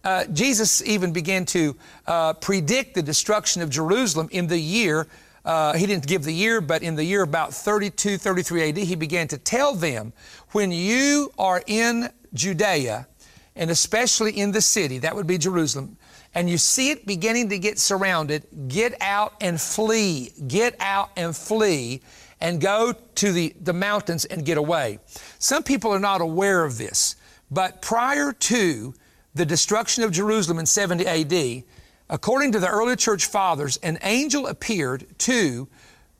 Uh, 0.05 0.25
Jesus 0.26 0.83
even 0.87 1.12
began 1.12 1.45
to 1.47 1.76
uh, 2.07 2.33
predict 2.35 2.95
the 2.95 3.02
destruction 3.02 3.62
of 3.62 3.71
Jerusalem 3.71 4.28
in 4.31 4.47
the 4.47 4.59
year 4.59 5.09
uh, 5.47 5.75
he 5.75 5.87
didn't 5.87 6.09
give 6.09 6.25
the 6.25 6.35
year, 6.35 6.61
but 6.61 6.83
in 6.83 6.97
the 6.97 7.05
year 7.05 7.23
about 7.23 7.55
32, 7.55 8.19
33 8.19 8.71
AD, 8.71 8.76
he 8.78 8.97
began 8.97 9.28
to 9.28 9.38
tell 9.38 9.75
them, 9.75 10.12
when 10.50 10.73
you 10.73 11.33
are 11.38 11.62
in 11.69 12.11
Judea, 12.35 13.07
and 13.55 13.71
especially 13.71 14.33
in 14.33 14.50
the 14.50 14.61
city, 14.61 14.99
that 14.99 15.14
would 15.14 15.28
be 15.28 15.38
Jerusalem, 15.38 15.97
and 16.37 16.49
you 16.49 16.57
see 16.57 16.90
it 16.90 17.05
beginning 17.05 17.49
to 17.49 17.59
get 17.59 17.81
surrounded, 17.81 18.47
get 18.69 18.95
out 19.00 19.35
and 19.40 19.61
flee. 19.61 20.31
Get 20.47 20.76
out 20.78 21.11
and 21.16 21.35
flee 21.35 22.02
and 22.40 22.61
go 22.61 22.95
to 23.16 23.33
the, 23.33 23.52
the 23.61 23.73
mountains 23.73 24.25
and 24.25 24.45
get 24.45 24.59
away. 24.59 25.00
Some 25.40 25.64
people 25.64 25.90
are 25.93 25.99
not 25.99 26.21
aware 26.21 26.64
of 26.64 26.78
this, 26.78 27.16
but 27.50 27.83
prior 27.83 28.33
to 28.33 28.95
the 29.35 29.45
destruction 29.45 30.05
of 30.05 30.12
Jerusalem 30.12 30.61
in 30.61 30.66
70 30.66 31.07
AD, 31.07 31.64
According 32.09 32.52
to 32.52 32.61
the 32.61 32.69
early 32.69 32.95
church 32.95 33.26
fathers, 33.26 33.78
an 33.78 33.99
angel 34.02 34.47
appeared 34.47 35.07
to 35.21 35.66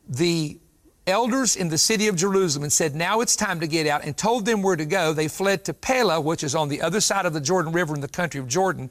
the 0.08 0.58
elders 1.06 1.54
in 1.54 1.68
the 1.68 1.78
city 1.78 2.08
of 2.08 2.16
Jerusalem 2.16 2.64
and 2.64 2.73
said, 2.73 2.96
Now 2.96 3.20
it's 3.20 3.37
time 3.37 3.61
to 3.61 3.68
get 3.68 3.87
out, 3.87 4.04
and 4.04 4.16
told 4.16 4.46
them 4.46 4.62
where 4.62 4.75
to 4.75 4.85
go. 4.85 5.12
They 5.12 5.28
fled 5.28 5.64
to 5.66 5.75
Pella, 5.75 6.20
which 6.20 6.42
is 6.42 6.56
on 6.56 6.68
the 6.68 6.82
other 6.82 7.00
side 7.00 7.25
of 7.25 7.32
the 7.32 7.40
Jordan 7.40 7.73
River 7.73 7.94
in 7.94 8.00
the 8.00 8.08
country 8.08 8.40
of 8.40 8.49
Jordan. 8.49 8.90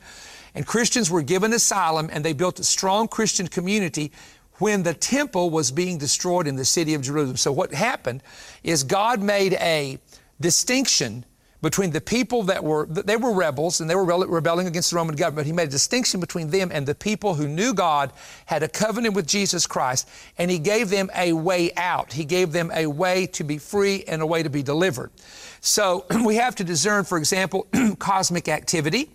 And 0.56 0.66
Christians 0.66 1.12
were 1.12 1.22
given 1.22 1.54
asylum, 1.54 2.10
and 2.12 2.24
they 2.24 2.34
built 2.34 2.60
a 2.60 2.64
strong 2.64 3.08
Christian 3.08 3.48
community 3.48 4.12
when 4.60 4.84
the 4.84 4.94
temple 4.94 5.50
was 5.50 5.70
being 5.70 5.98
destroyed 5.98 6.48
in 6.48 6.56
the 6.56 6.66
city 6.66 6.94
of 6.94 7.02
Jerusalem. 7.02 7.38
So, 7.38 7.52
what 7.52 7.74
happened 7.74 8.24
is 8.64 8.84
God 8.84 9.22
made 9.22 9.54
a 9.54 10.00
distinction 10.40 11.26
between 11.62 11.90
the 11.90 12.00
people 12.00 12.44
that 12.44 12.64
were, 12.64 12.86
they 12.86 13.18
were 13.18 13.34
rebels 13.34 13.82
and 13.82 13.90
they 13.90 13.96
were 13.96 14.04
rebelling 14.04 14.68
against 14.68 14.92
the 14.92 14.98
Roman 14.98 15.16
government. 15.16 15.48
He 15.48 15.54
made 15.54 15.70
a 15.70 15.72
distinction 15.72 16.20
between 16.20 16.52
them 16.52 16.70
and 16.72 16.86
the 16.86 16.94
people 16.94 17.34
who 17.34 17.48
knew 17.48 17.74
God, 17.74 18.14
had 18.46 18.62
a 18.62 18.68
covenant 18.68 19.16
with 19.16 19.26
Jesus 19.26 19.66
Christ, 19.66 20.08
and 20.38 20.52
He 20.52 20.60
gave 20.60 20.90
them 20.90 21.10
a 21.16 21.34
way 21.34 21.72
out. 21.76 22.14
He 22.14 22.24
gave 22.24 22.52
them 22.52 22.72
a 22.74 22.86
way 22.86 23.26
to 23.28 23.44
be 23.44 23.58
free 23.58 24.04
and 24.08 24.22
a 24.22 24.28
way 24.28 24.44
to 24.44 24.50
be 24.50 24.62
delivered. 24.62 25.10
So 25.60 26.06
we 26.24 26.36
have 26.36 26.56
to 26.58 26.64
discern, 26.64 27.04
for 27.04 27.18
example, 27.18 27.68
cosmic 28.00 28.48
activity. 28.48 29.10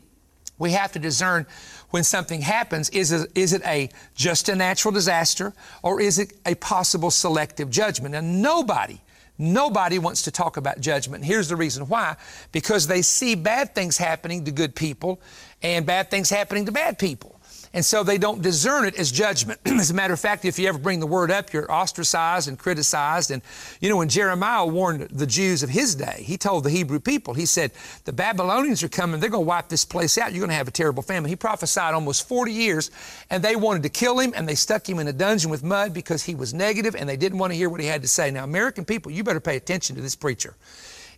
We 0.60 0.70
have 0.72 0.92
to 0.92 1.00
discern 1.00 1.46
when 1.90 2.04
something 2.04 2.42
happens, 2.42 2.88
is 2.90 3.10
it, 3.10 3.32
is 3.34 3.52
it 3.52 3.62
a 3.64 3.88
just 4.14 4.48
a 4.48 4.54
natural 4.54 4.92
disaster 4.92 5.52
or 5.82 6.00
is 6.00 6.20
it 6.20 6.34
a 6.46 6.54
possible 6.54 7.10
selective 7.10 7.68
judgment? 7.70 8.14
And 8.14 8.40
nobody 8.40 9.00
Nobody 9.42 9.98
wants 9.98 10.20
to 10.24 10.30
talk 10.30 10.58
about 10.58 10.80
judgment. 10.80 11.24
Here's 11.24 11.48
the 11.48 11.56
reason 11.56 11.88
why 11.88 12.16
because 12.52 12.86
they 12.86 13.00
see 13.00 13.34
bad 13.34 13.74
things 13.74 13.96
happening 13.96 14.44
to 14.44 14.50
good 14.50 14.74
people 14.74 15.18
and 15.62 15.86
bad 15.86 16.10
things 16.10 16.28
happening 16.28 16.66
to 16.66 16.72
bad 16.72 16.98
people. 16.98 17.39
And 17.72 17.84
so 17.84 18.02
they 18.02 18.18
don't 18.18 18.42
discern 18.42 18.84
it 18.84 18.98
as 18.98 19.12
judgment. 19.12 19.60
as 19.66 19.90
a 19.90 19.94
matter 19.94 20.12
of 20.12 20.18
fact, 20.18 20.44
if 20.44 20.58
you 20.58 20.66
ever 20.66 20.78
bring 20.78 20.98
the 20.98 21.06
word 21.06 21.30
up, 21.30 21.52
you're 21.52 21.70
ostracized 21.70 22.48
and 22.48 22.58
criticized. 22.58 23.30
And, 23.30 23.42
you 23.80 23.88
know, 23.88 23.96
when 23.96 24.08
Jeremiah 24.08 24.66
warned 24.66 25.02
the 25.10 25.26
Jews 25.26 25.62
of 25.62 25.70
his 25.70 25.94
day, 25.94 26.22
he 26.24 26.36
told 26.36 26.64
the 26.64 26.70
Hebrew 26.70 26.98
people, 26.98 27.34
he 27.34 27.46
said, 27.46 27.70
the 28.06 28.12
Babylonians 28.12 28.82
are 28.82 28.88
coming, 28.88 29.20
they're 29.20 29.30
going 29.30 29.44
to 29.44 29.48
wipe 29.48 29.68
this 29.68 29.84
place 29.84 30.18
out, 30.18 30.32
you're 30.32 30.40
going 30.40 30.50
to 30.50 30.56
have 30.56 30.66
a 30.66 30.72
terrible 30.72 31.02
famine. 31.02 31.28
He 31.28 31.36
prophesied 31.36 31.94
almost 31.94 32.26
40 32.26 32.52
years, 32.52 32.90
and 33.30 33.42
they 33.42 33.54
wanted 33.54 33.84
to 33.84 33.88
kill 33.88 34.18
him, 34.18 34.32
and 34.34 34.48
they 34.48 34.56
stuck 34.56 34.88
him 34.88 34.98
in 34.98 35.06
a 35.06 35.12
dungeon 35.12 35.50
with 35.50 35.62
mud 35.62 35.94
because 35.94 36.24
he 36.24 36.34
was 36.34 36.52
negative, 36.52 36.96
and 36.96 37.08
they 37.08 37.16
didn't 37.16 37.38
want 37.38 37.52
to 37.52 37.56
hear 37.56 37.68
what 37.68 37.80
he 37.80 37.86
had 37.86 38.02
to 38.02 38.08
say. 38.08 38.32
Now, 38.32 38.42
American 38.42 38.84
people, 38.84 39.12
you 39.12 39.22
better 39.22 39.40
pay 39.40 39.56
attention 39.56 39.94
to 39.94 40.02
this 40.02 40.16
preacher. 40.16 40.56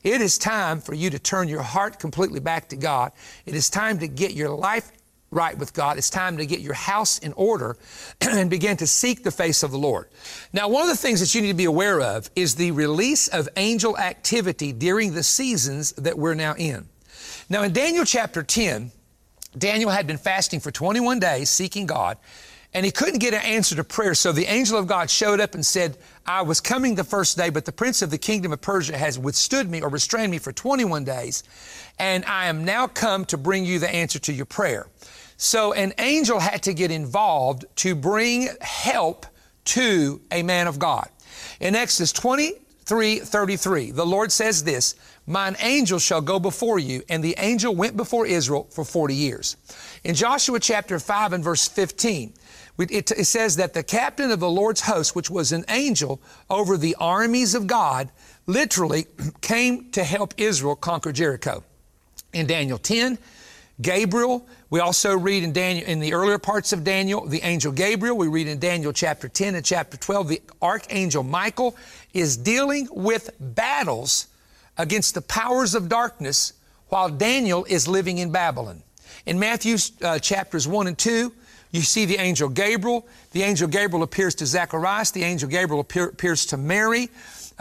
It 0.03 0.21
is 0.21 0.37
time 0.37 0.81
for 0.81 0.95
you 0.95 1.11
to 1.11 1.19
turn 1.19 1.49
your 1.49 1.63
heart 1.63 1.99
completely 1.99 2.41
back 2.41 2.69
to 2.71 2.77
God. 2.77 3.13
It 3.47 3.55
is 3.55 3.71
time 3.71 3.99
to 4.01 4.09
get 4.09 4.33
your 4.33 4.51
life 4.51 4.91
right 5.33 5.57
with 5.59 5.73
God. 5.73 5.99
It's 5.99 6.11
time 6.11 6.37
to 6.37 6.47
get 6.47 6.61
your 6.61 6.75
house 6.75 7.19
in 7.19 7.33
order 7.33 7.77
and 8.21 8.49
begin 8.49 8.77
to 8.77 8.87
seek 8.87 9.25
the 9.25 9.31
face 9.33 9.63
of 9.65 9.73
the 9.73 9.79
Lord. 9.79 10.09
Now, 10.53 10.69
one 10.69 10.83
of 10.83 10.89
the 10.89 10.97
things 10.97 11.19
that 11.21 11.35
you 11.35 11.41
need 11.41 11.49
to 11.49 11.55
be 11.55 11.65
aware 11.65 12.01
of 12.01 12.31
is 12.37 12.55
the 12.55 12.71
release 12.71 13.27
of 13.29 13.49
angel 13.57 13.99
activity 13.99 14.73
during 14.73 15.15
the 15.15 15.23
seasons 15.23 15.93
that 15.93 16.17
we're 16.17 16.35
now 16.35 16.55
in. 16.55 16.87
Now, 17.49 17.63
in 17.63 17.73
Daniel 17.73 18.05
chapter 18.05 18.43
10, 18.43 18.93
Daniel 19.57 19.91
had 19.91 20.07
been 20.07 20.19
fasting 20.19 20.61
for 20.61 20.71
21 20.71 21.19
days 21.19 21.51
seeking 21.51 21.87
God, 21.87 22.19
and 22.75 22.87
he 22.87 22.93
couldn't 22.93 23.19
get 23.19 23.35
an 23.35 23.43
answer 23.43 23.77
to 23.77 23.85
prayer. 23.85 24.15
So 24.15 24.33
the 24.33 24.47
angel 24.47 24.79
of 24.79 24.87
God 24.87 25.11
showed 25.11 25.41
up 25.41 25.55
and 25.55 25.65
said, 25.65 25.99
I 26.25 26.43
was 26.43 26.61
coming 26.61 26.95
the 26.95 27.05
first 27.05 27.37
day, 27.37 27.51
but 27.51 27.65
the 27.67 27.73
prince 27.73 28.01
of 28.01 28.11
the 28.11 28.19
kingdom 28.19 28.53
of 28.53 28.61
Persia 28.63 28.97
has 28.97 29.19
withstood 29.19 29.71
me 29.71 29.83
or 29.83 29.89
restrained 29.89 30.31
me 30.31 30.39
for 30.39 30.53
21 30.53 31.05
days, 31.05 31.43
and 31.99 32.25
I 32.25 32.47
am 32.47 32.65
now 32.65 32.87
come 32.87 33.25
to 33.27 33.37
bring 33.37 33.65
you 33.67 33.79
the 33.79 33.91
answer 33.91 34.19
to 34.21 34.33
your 34.33 34.47
prayer. 34.47 34.87
So 35.43 35.73
an 35.73 35.93
angel 35.99 36.39
had 36.39 36.63
to 36.63 36.73
get 36.73 36.93
involved 36.93 37.65
to 37.79 37.97
bring 37.97 38.49
help 38.61 39.27
to 39.65 40.21
a 40.31 40.45
man 40.45 40.69
of 40.69 40.79
God. 40.79 41.09
In 41.59 41.75
Exodus 41.75 42.13
23 42.13 43.19
33, 43.19 43.91
the 43.91 44.07
Lord 44.07 44.31
says 44.31 44.63
this 44.63 44.95
Mine 45.27 45.57
angel 45.59 45.99
shall 45.99 46.21
go 46.21 46.39
before 46.39 46.79
you, 46.79 47.03
and 47.09 47.25
the 47.25 47.35
angel 47.39 47.75
went 47.75 47.97
before 47.97 48.25
Israel 48.25 48.69
for 48.71 48.85
40 48.85 49.17
years. 49.17 49.57
In 50.05 50.15
Joshua 50.15 50.61
chapter 50.61 51.01
5 51.01 51.33
and 51.33 51.43
verse 51.43 51.67
15, 51.67 52.33
it, 52.79 53.11
it 53.11 53.25
says 53.27 53.57
that 53.57 53.75
the 53.75 53.83
captain 53.83 54.31
of 54.31 54.39
the 54.39 54.49
Lord's 54.49 54.83
host, 54.83 55.17
which 55.17 55.29
was 55.29 55.51
an 55.51 55.65
angel 55.69 56.21
over 56.51 56.77
the 56.77 56.95
armies 57.01 57.57
of 57.57 57.67
God, 57.67 58.13
literally 58.47 59.09
came 59.41 59.91
to 59.91 60.05
help 60.05 60.35
Israel 60.37 60.77
conquer 60.77 61.11
Jericho. 61.11 61.65
In 62.33 62.47
Daniel 62.47 62.79
10, 62.79 63.19
Gabriel. 63.83 64.47
We 64.71 64.81
also 64.81 65.17
read 65.17 65.43
in 65.43 65.53
Daniel, 65.53 65.87
in 65.87 66.01
the 66.01 66.15
earlier 66.15 66.39
parts 66.39 66.73
of 66.73 66.85
Daniel, 66.85 67.27
the 67.27 67.43
angel 67.43 67.73
Gabriel. 67.73 68.17
We 68.17 68.29
read 68.29 68.47
in 68.47 68.59
Daniel 68.59 68.93
chapter 68.93 69.29
10 69.29 69.55
and 69.55 69.65
chapter 69.65 69.97
12, 69.97 70.29
the 70.29 70.43
archangel 70.63 71.23
Michael 71.23 71.77
is 72.15 72.37
dealing 72.37 72.89
with 72.91 73.31
battles 73.39 74.29
against 74.79 75.15
the 75.15 75.21
powers 75.21 75.75
of 75.75 75.89
darkness 75.89 76.55
while 76.89 77.09
Daniel 77.09 77.65
is 77.69 77.87
living 77.89 78.19
in 78.19 78.31
Babylon. 78.33 78.83
In 79.27 79.39
Matthew 79.39 79.77
uh, 80.03 80.19
chapters 80.19 80.67
1 80.67 80.87
and 80.87 80.99
2, 80.99 81.33
you 81.71 81.81
see 81.81 82.05
the 82.05 82.19
angel 82.19 82.49
Gabriel. 82.49 83.07
The 83.33 83.43
angel 83.43 83.67
Gabriel 83.67 84.03
appears 84.03 84.35
to 84.37 84.47
Zacharias. 84.47 85.11
The 85.11 85.25
angel 85.25 85.49
Gabriel 85.49 85.81
appear, 85.81 86.07
appears 86.07 86.47
to 86.47 86.57
Mary. 86.57 87.09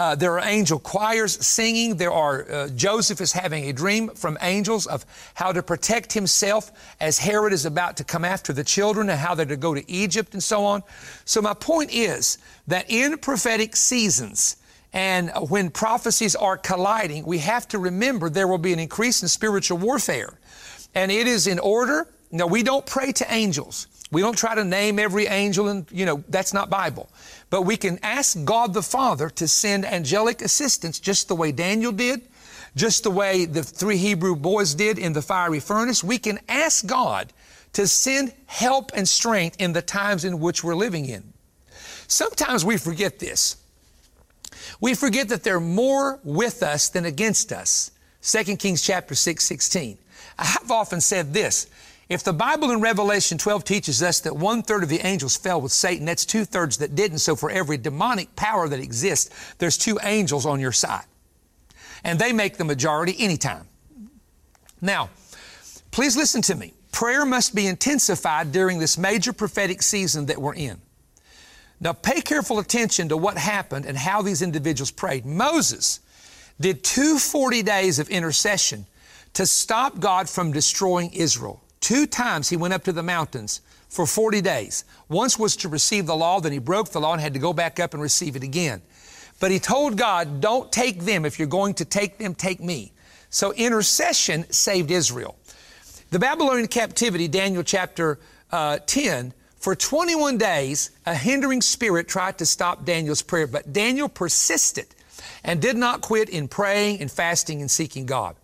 Uh, 0.01 0.15
there 0.15 0.39
are 0.39 0.47
angel 0.47 0.79
choirs 0.79 1.45
singing. 1.45 1.95
There 1.95 2.11
are, 2.11 2.51
uh, 2.51 2.67
Joseph 2.69 3.21
is 3.21 3.33
having 3.33 3.69
a 3.69 3.71
dream 3.71 4.09
from 4.09 4.35
angels 4.41 4.87
of 4.87 5.05
how 5.35 5.51
to 5.51 5.61
protect 5.61 6.11
himself 6.11 6.71
as 6.99 7.19
Herod 7.19 7.53
is 7.53 7.67
about 7.67 7.97
to 7.97 8.03
come 8.03 8.25
after 8.25 8.51
the 8.51 8.63
children 8.63 9.11
and 9.11 9.19
how 9.19 9.35
they're 9.35 9.45
to 9.45 9.55
go 9.55 9.75
to 9.75 9.91
Egypt 9.91 10.33
and 10.33 10.41
so 10.41 10.65
on. 10.65 10.81
So, 11.25 11.39
my 11.39 11.53
point 11.53 11.93
is 11.93 12.39
that 12.65 12.89
in 12.89 13.19
prophetic 13.19 13.75
seasons, 13.75 14.55
and 14.91 15.31
when 15.49 15.69
prophecies 15.69 16.35
are 16.35 16.57
colliding, 16.57 17.23
we 17.23 17.37
have 17.37 17.67
to 17.67 17.77
remember 17.77 18.27
there 18.27 18.47
will 18.47 18.57
be 18.57 18.73
an 18.73 18.79
increase 18.79 19.21
in 19.21 19.27
spiritual 19.27 19.77
warfare. 19.77 20.33
And 20.95 21.11
it 21.11 21.27
is 21.27 21.45
in 21.45 21.59
order. 21.59 22.07
Now, 22.31 22.47
we 22.47 22.63
don't 22.63 22.87
pray 22.87 23.11
to 23.11 23.31
angels. 23.31 23.85
We 24.11 24.21
don't 24.21 24.37
try 24.37 24.55
to 24.55 24.65
name 24.65 24.99
every 24.99 25.27
angel, 25.27 25.69
and 25.69 25.85
you 25.91 26.05
know, 26.05 26.23
that's 26.27 26.53
not 26.53 26.69
Bible. 26.69 27.07
But 27.51 27.63
we 27.63 27.77
can 27.77 27.99
ask 28.01 28.43
God 28.45 28.73
the 28.73 28.81
Father 28.81 29.29
to 29.29 29.47
send 29.47 29.85
angelic 29.85 30.41
assistance 30.41 30.99
just 30.99 31.27
the 31.27 31.35
way 31.35 31.51
Daniel 31.51 31.91
did, 31.91 32.21
just 32.77 33.03
the 33.03 33.11
way 33.11 33.45
the 33.45 33.61
three 33.61 33.97
Hebrew 33.97 34.37
boys 34.37 34.73
did 34.73 34.97
in 34.97 35.11
the 35.11 35.21
fiery 35.21 35.59
furnace. 35.59 36.01
We 36.01 36.17
can 36.17 36.39
ask 36.47 36.87
God 36.87 37.33
to 37.73 37.87
send 37.87 38.33
help 38.45 38.91
and 38.95 39.07
strength 39.07 39.57
in 39.59 39.73
the 39.73 39.81
times 39.81 40.23
in 40.23 40.39
which 40.39 40.63
we're 40.63 40.75
living 40.75 41.05
in. 41.05 41.33
Sometimes 42.07 42.63
we 42.63 42.77
forget 42.77 43.19
this. 43.19 43.57
We 44.79 44.93
forget 44.93 45.27
that 45.27 45.43
they're 45.43 45.59
more 45.59 46.19
with 46.23 46.63
us 46.63 46.87
than 46.87 47.03
against 47.03 47.51
us. 47.51 47.91
2 48.21 48.55
Kings 48.55 48.81
chapter 48.81 49.13
6, 49.13 49.43
16. 49.43 49.97
I've 50.39 50.71
often 50.71 51.01
said 51.01 51.33
this. 51.33 51.67
If 52.11 52.25
the 52.25 52.33
Bible 52.33 52.71
in 52.71 52.81
Revelation 52.81 53.37
12 53.37 53.63
teaches 53.63 54.03
us 54.03 54.19
that 54.19 54.35
one 54.35 54.63
third 54.63 54.83
of 54.83 54.89
the 54.89 54.99
angels 54.99 55.37
fell 55.37 55.61
with 55.61 55.71
Satan, 55.71 56.05
that's 56.05 56.25
two 56.25 56.43
thirds 56.43 56.75
that 56.79 56.93
didn't. 56.93 57.19
So 57.19 57.37
for 57.37 57.49
every 57.49 57.77
demonic 57.77 58.35
power 58.35 58.67
that 58.67 58.81
exists, 58.81 59.53
there's 59.59 59.77
two 59.77 59.97
angels 60.03 60.45
on 60.45 60.59
your 60.59 60.73
side. 60.73 61.05
And 62.03 62.19
they 62.19 62.33
make 62.33 62.57
the 62.57 62.65
majority 62.65 63.15
anytime. 63.17 63.65
Now, 64.81 65.09
please 65.91 66.17
listen 66.17 66.41
to 66.41 66.55
me. 66.55 66.73
Prayer 66.91 67.25
must 67.25 67.55
be 67.55 67.65
intensified 67.65 68.51
during 68.51 68.77
this 68.77 68.97
major 68.97 69.31
prophetic 69.31 69.81
season 69.81 70.25
that 70.25 70.37
we're 70.37 70.55
in. 70.55 70.81
Now, 71.79 71.93
pay 71.93 72.19
careful 72.19 72.59
attention 72.59 73.07
to 73.07 73.15
what 73.15 73.37
happened 73.37 73.85
and 73.85 73.97
how 73.97 74.21
these 74.21 74.41
individuals 74.41 74.91
prayed. 74.91 75.25
Moses 75.25 76.01
did 76.59 76.83
240 76.83 77.63
days 77.63 77.99
of 77.99 78.09
intercession 78.09 78.85
to 79.31 79.45
stop 79.45 80.01
God 80.01 80.27
from 80.27 80.51
destroying 80.51 81.09
Israel. 81.13 81.61
Two 81.81 82.05
times 82.05 82.49
he 82.49 82.55
went 82.55 82.73
up 82.73 82.83
to 82.85 82.93
the 82.93 83.03
mountains 83.03 83.61
for 83.89 84.05
40 84.05 84.39
days. 84.41 84.85
Once 85.09 85.37
was 85.37 85.55
to 85.57 85.67
receive 85.67 86.05
the 86.05 86.15
law, 86.15 86.39
then 86.39 86.53
he 86.53 86.59
broke 86.59 86.91
the 86.91 87.01
law 87.01 87.13
and 87.13 87.21
had 87.21 87.33
to 87.33 87.39
go 87.39 87.51
back 87.51 87.79
up 87.79 87.93
and 87.93 88.01
receive 88.01 88.35
it 88.35 88.43
again. 88.43 88.81
But 89.39 89.51
he 89.51 89.59
told 89.59 89.97
God, 89.97 90.39
Don't 90.39 90.71
take 90.71 91.01
them. 91.01 91.25
If 91.25 91.39
you're 91.39 91.47
going 91.47 91.73
to 91.75 91.85
take 91.85 92.17
them, 92.17 92.35
take 92.35 92.61
me. 92.61 92.93
So 93.29 93.51
intercession 93.53 94.49
saved 94.51 94.91
Israel. 94.91 95.35
The 96.11 96.19
Babylonian 96.19 96.67
captivity, 96.67 97.27
Daniel 97.27 97.63
chapter 97.63 98.19
uh, 98.51 98.79
10, 98.85 99.33
for 99.57 99.75
21 99.75 100.37
days, 100.37 100.91
a 101.05 101.15
hindering 101.15 101.61
spirit 101.61 102.07
tried 102.07 102.37
to 102.39 102.45
stop 102.45 102.83
Daniel's 102.83 103.21
prayer, 103.21 103.47
but 103.47 103.71
Daniel 103.71 104.09
persisted 104.09 104.87
and 105.43 105.61
did 105.61 105.77
not 105.77 106.01
quit 106.01 106.29
in 106.29 106.47
praying 106.47 106.99
and 106.99 107.11
fasting 107.11 107.61
and 107.61 107.71
seeking 107.71 108.05
God. 108.05 108.35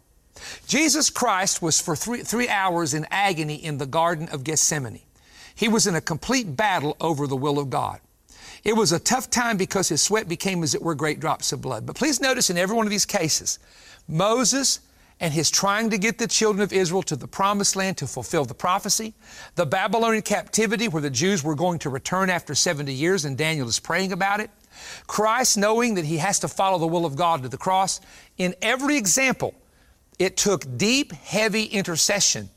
Jesus 0.67 1.09
Christ 1.09 1.61
was 1.61 1.79
for 1.79 1.95
three, 1.95 2.23
three 2.23 2.49
hours 2.49 2.93
in 2.93 3.05
agony 3.11 3.55
in 3.55 3.77
the 3.77 3.85
Garden 3.85 4.29
of 4.29 4.43
Gethsemane. 4.43 5.01
He 5.55 5.67
was 5.67 5.87
in 5.87 5.95
a 5.95 6.01
complete 6.01 6.55
battle 6.55 6.95
over 6.99 7.27
the 7.27 7.35
will 7.35 7.57
of 7.59 7.69
God. 7.69 7.99
It 8.63 8.75
was 8.75 8.91
a 8.91 8.99
tough 8.99 9.29
time 9.29 9.57
because 9.57 9.89
his 9.89 10.01
sweat 10.01 10.27
became, 10.27 10.61
as 10.63 10.75
it 10.75 10.81
were, 10.81 10.95
great 10.95 11.19
drops 11.19 11.51
of 11.51 11.61
blood. 11.61 11.85
But 11.85 11.95
please 11.95 12.19
notice 12.19 12.49
in 12.49 12.57
every 12.57 12.75
one 12.75 12.85
of 12.85 12.91
these 12.91 13.05
cases, 13.05 13.59
Moses 14.07 14.81
and 15.19 15.33
his 15.33 15.49
trying 15.49 15.89
to 15.89 15.97
get 15.97 16.17
the 16.17 16.27
children 16.27 16.61
of 16.61 16.71
Israel 16.71 17.01
to 17.03 17.15
the 17.15 17.27
promised 17.27 17.75
land 17.75 17.97
to 17.97 18.07
fulfill 18.07 18.45
the 18.45 18.53
prophecy, 18.53 19.13
the 19.55 19.65
Babylonian 19.65 20.21
captivity 20.21 20.87
where 20.87 21.01
the 21.01 21.09
Jews 21.09 21.43
were 21.43 21.55
going 21.55 21.79
to 21.79 21.89
return 21.89 22.29
after 22.29 22.53
70 22.53 22.93
years 22.93 23.25
and 23.25 23.37
Daniel 23.37 23.67
is 23.67 23.79
praying 23.79 24.11
about 24.11 24.39
it, 24.39 24.51
Christ 25.07 25.57
knowing 25.57 25.95
that 25.95 26.05
he 26.05 26.17
has 26.17 26.39
to 26.39 26.47
follow 26.47 26.77
the 26.77 26.87
will 26.87 27.05
of 27.05 27.15
God 27.15 27.41
to 27.43 27.49
the 27.49 27.57
cross. 27.57 27.99
In 28.37 28.53
every 28.61 28.95
example, 28.95 29.55
it 30.19 30.37
took 30.37 30.77
deep, 30.77 31.11
heavy 31.11 31.63
intercession. 31.65 32.49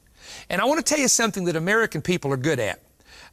And 0.49 0.61
I 0.61 0.65
want 0.65 0.85
to 0.85 0.95
tell 0.95 1.01
you 1.01 1.09
something 1.09 1.45
that 1.45 1.57
American 1.57 2.03
people 2.03 2.33
are 2.33 2.37
good 2.37 2.59
at. 2.59 2.81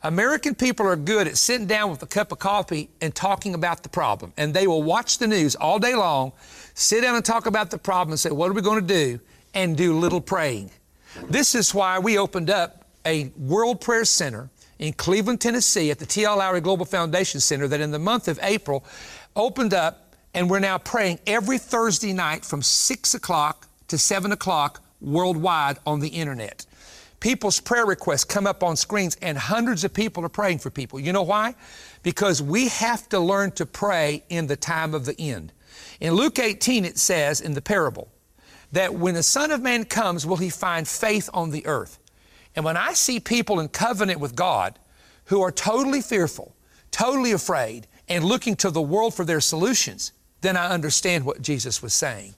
American 0.03 0.53
people 0.53 0.85
are 0.85 0.95
good 0.95 1.27
at 1.27 1.37
sitting 1.37 1.65
down 1.65 1.89
with 1.89 2.03
a 2.03 2.07
cup 2.07 2.31
of 2.31 2.37
coffee 2.37 2.89
and 3.01 3.15
talking 3.15 3.55
about 3.55 3.81
the 3.83 3.89
problem. 3.89 4.31
And 4.37 4.53
they 4.53 4.67
will 4.67 4.83
watch 4.83 5.17
the 5.17 5.27
news 5.27 5.55
all 5.55 5.79
day 5.79 5.95
long, 5.95 6.33
sit 6.75 7.01
down 7.01 7.15
and 7.15 7.25
talk 7.25 7.47
about 7.47 7.71
the 7.71 7.79
problem 7.79 8.11
and 8.11 8.19
say, 8.19 8.29
What 8.29 8.49
are 8.49 8.53
we 8.53 8.61
going 8.61 8.85
to 8.85 8.93
do? 8.93 9.19
and 9.53 9.75
do 9.75 9.97
little 9.97 10.21
praying. 10.21 10.69
This 11.29 11.55
is 11.55 11.73
why 11.73 11.97
we 11.97 12.19
opened 12.19 12.51
up 12.51 12.85
a 13.05 13.31
World 13.37 13.81
Prayer 13.81 14.05
Center 14.05 14.49
in 14.77 14.93
Cleveland, 14.93 15.41
Tennessee 15.41 15.89
at 15.89 15.97
the 15.97 16.05
T.L. 16.05 16.37
Lowery 16.37 16.61
Global 16.61 16.85
Foundation 16.85 17.39
Center 17.39 17.67
that 17.67 17.81
in 17.81 17.89
the 17.89 17.97
month 17.97 18.27
of 18.27 18.39
April 18.43 18.85
opened 19.35 19.73
up, 19.73 20.15
and 20.35 20.47
we're 20.47 20.59
now 20.59 20.77
praying 20.77 21.19
every 21.25 21.57
Thursday 21.57 22.13
night 22.13 22.45
from 22.45 22.61
6 22.61 23.15
o'clock 23.15 23.66
to 23.87 23.97
7 23.97 24.31
o'clock 24.31 24.83
worldwide 25.01 25.77
on 25.85 25.99
the 25.99 26.09
internet. 26.09 26.65
People's 27.19 27.59
prayer 27.59 27.85
requests 27.85 28.23
come 28.23 28.45
up 28.45 28.63
on 28.63 28.75
screens, 28.75 29.17
and 29.21 29.37
hundreds 29.37 29.83
of 29.83 29.93
people 29.93 30.23
are 30.23 30.29
praying 30.29 30.59
for 30.59 30.69
people. 30.69 30.99
You 30.99 31.13
know 31.13 31.23
why? 31.23 31.55
Because 32.03 32.41
we 32.41 32.67
have 32.67 33.09
to 33.09 33.19
learn 33.19 33.51
to 33.51 33.65
pray 33.65 34.23
in 34.29 34.47
the 34.47 34.55
time 34.55 34.93
of 34.93 35.05
the 35.05 35.19
end. 35.19 35.51
In 35.99 36.13
Luke 36.13 36.37
18, 36.37 36.85
it 36.85 36.97
says 36.97 37.41
in 37.41 37.53
the 37.53 37.61
parable 37.61 38.09
that 38.71 38.93
when 38.93 39.15
the 39.15 39.23
Son 39.23 39.51
of 39.51 39.61
Man 39.61 39.85
comes, 39.85 40.25
will 40.25 40.37
he 40.37 40.49
find 40.49 40.87
faith 40.87 41.29
on 41.33 41.49
the 41.49 41.65
earth? 41.65 41.99
And 42.55 42.63
when 42.63 42.77
I 42.77 42.93
see 42.93 43.19
people 43.19 43.59
in 43.59 43.69
covenant 43.69 44.19
with 44.19 44.35
God 44.35 44.77
who 45.25 45.41
are 45.41 45.51
totally 45.51 46.01
fearful, 46.01 46.55
totally 46.91 47.31
afraid, 47.31 47.87
and 48.07 48.23
looking 48.23 48.55
to 48.57 48.69
the 48.69 48.81
world 48.81 49.13
for 49.13 49.25
their 49.25 49.41
solutions, 49.41 50.11
then 50.41 50.55
I 50.55 50.69
understand 50.69 51.25
what 51.25 51.41
Jesus 51.41 51.81
was 51.81 51.93
saying. 51.93 52.35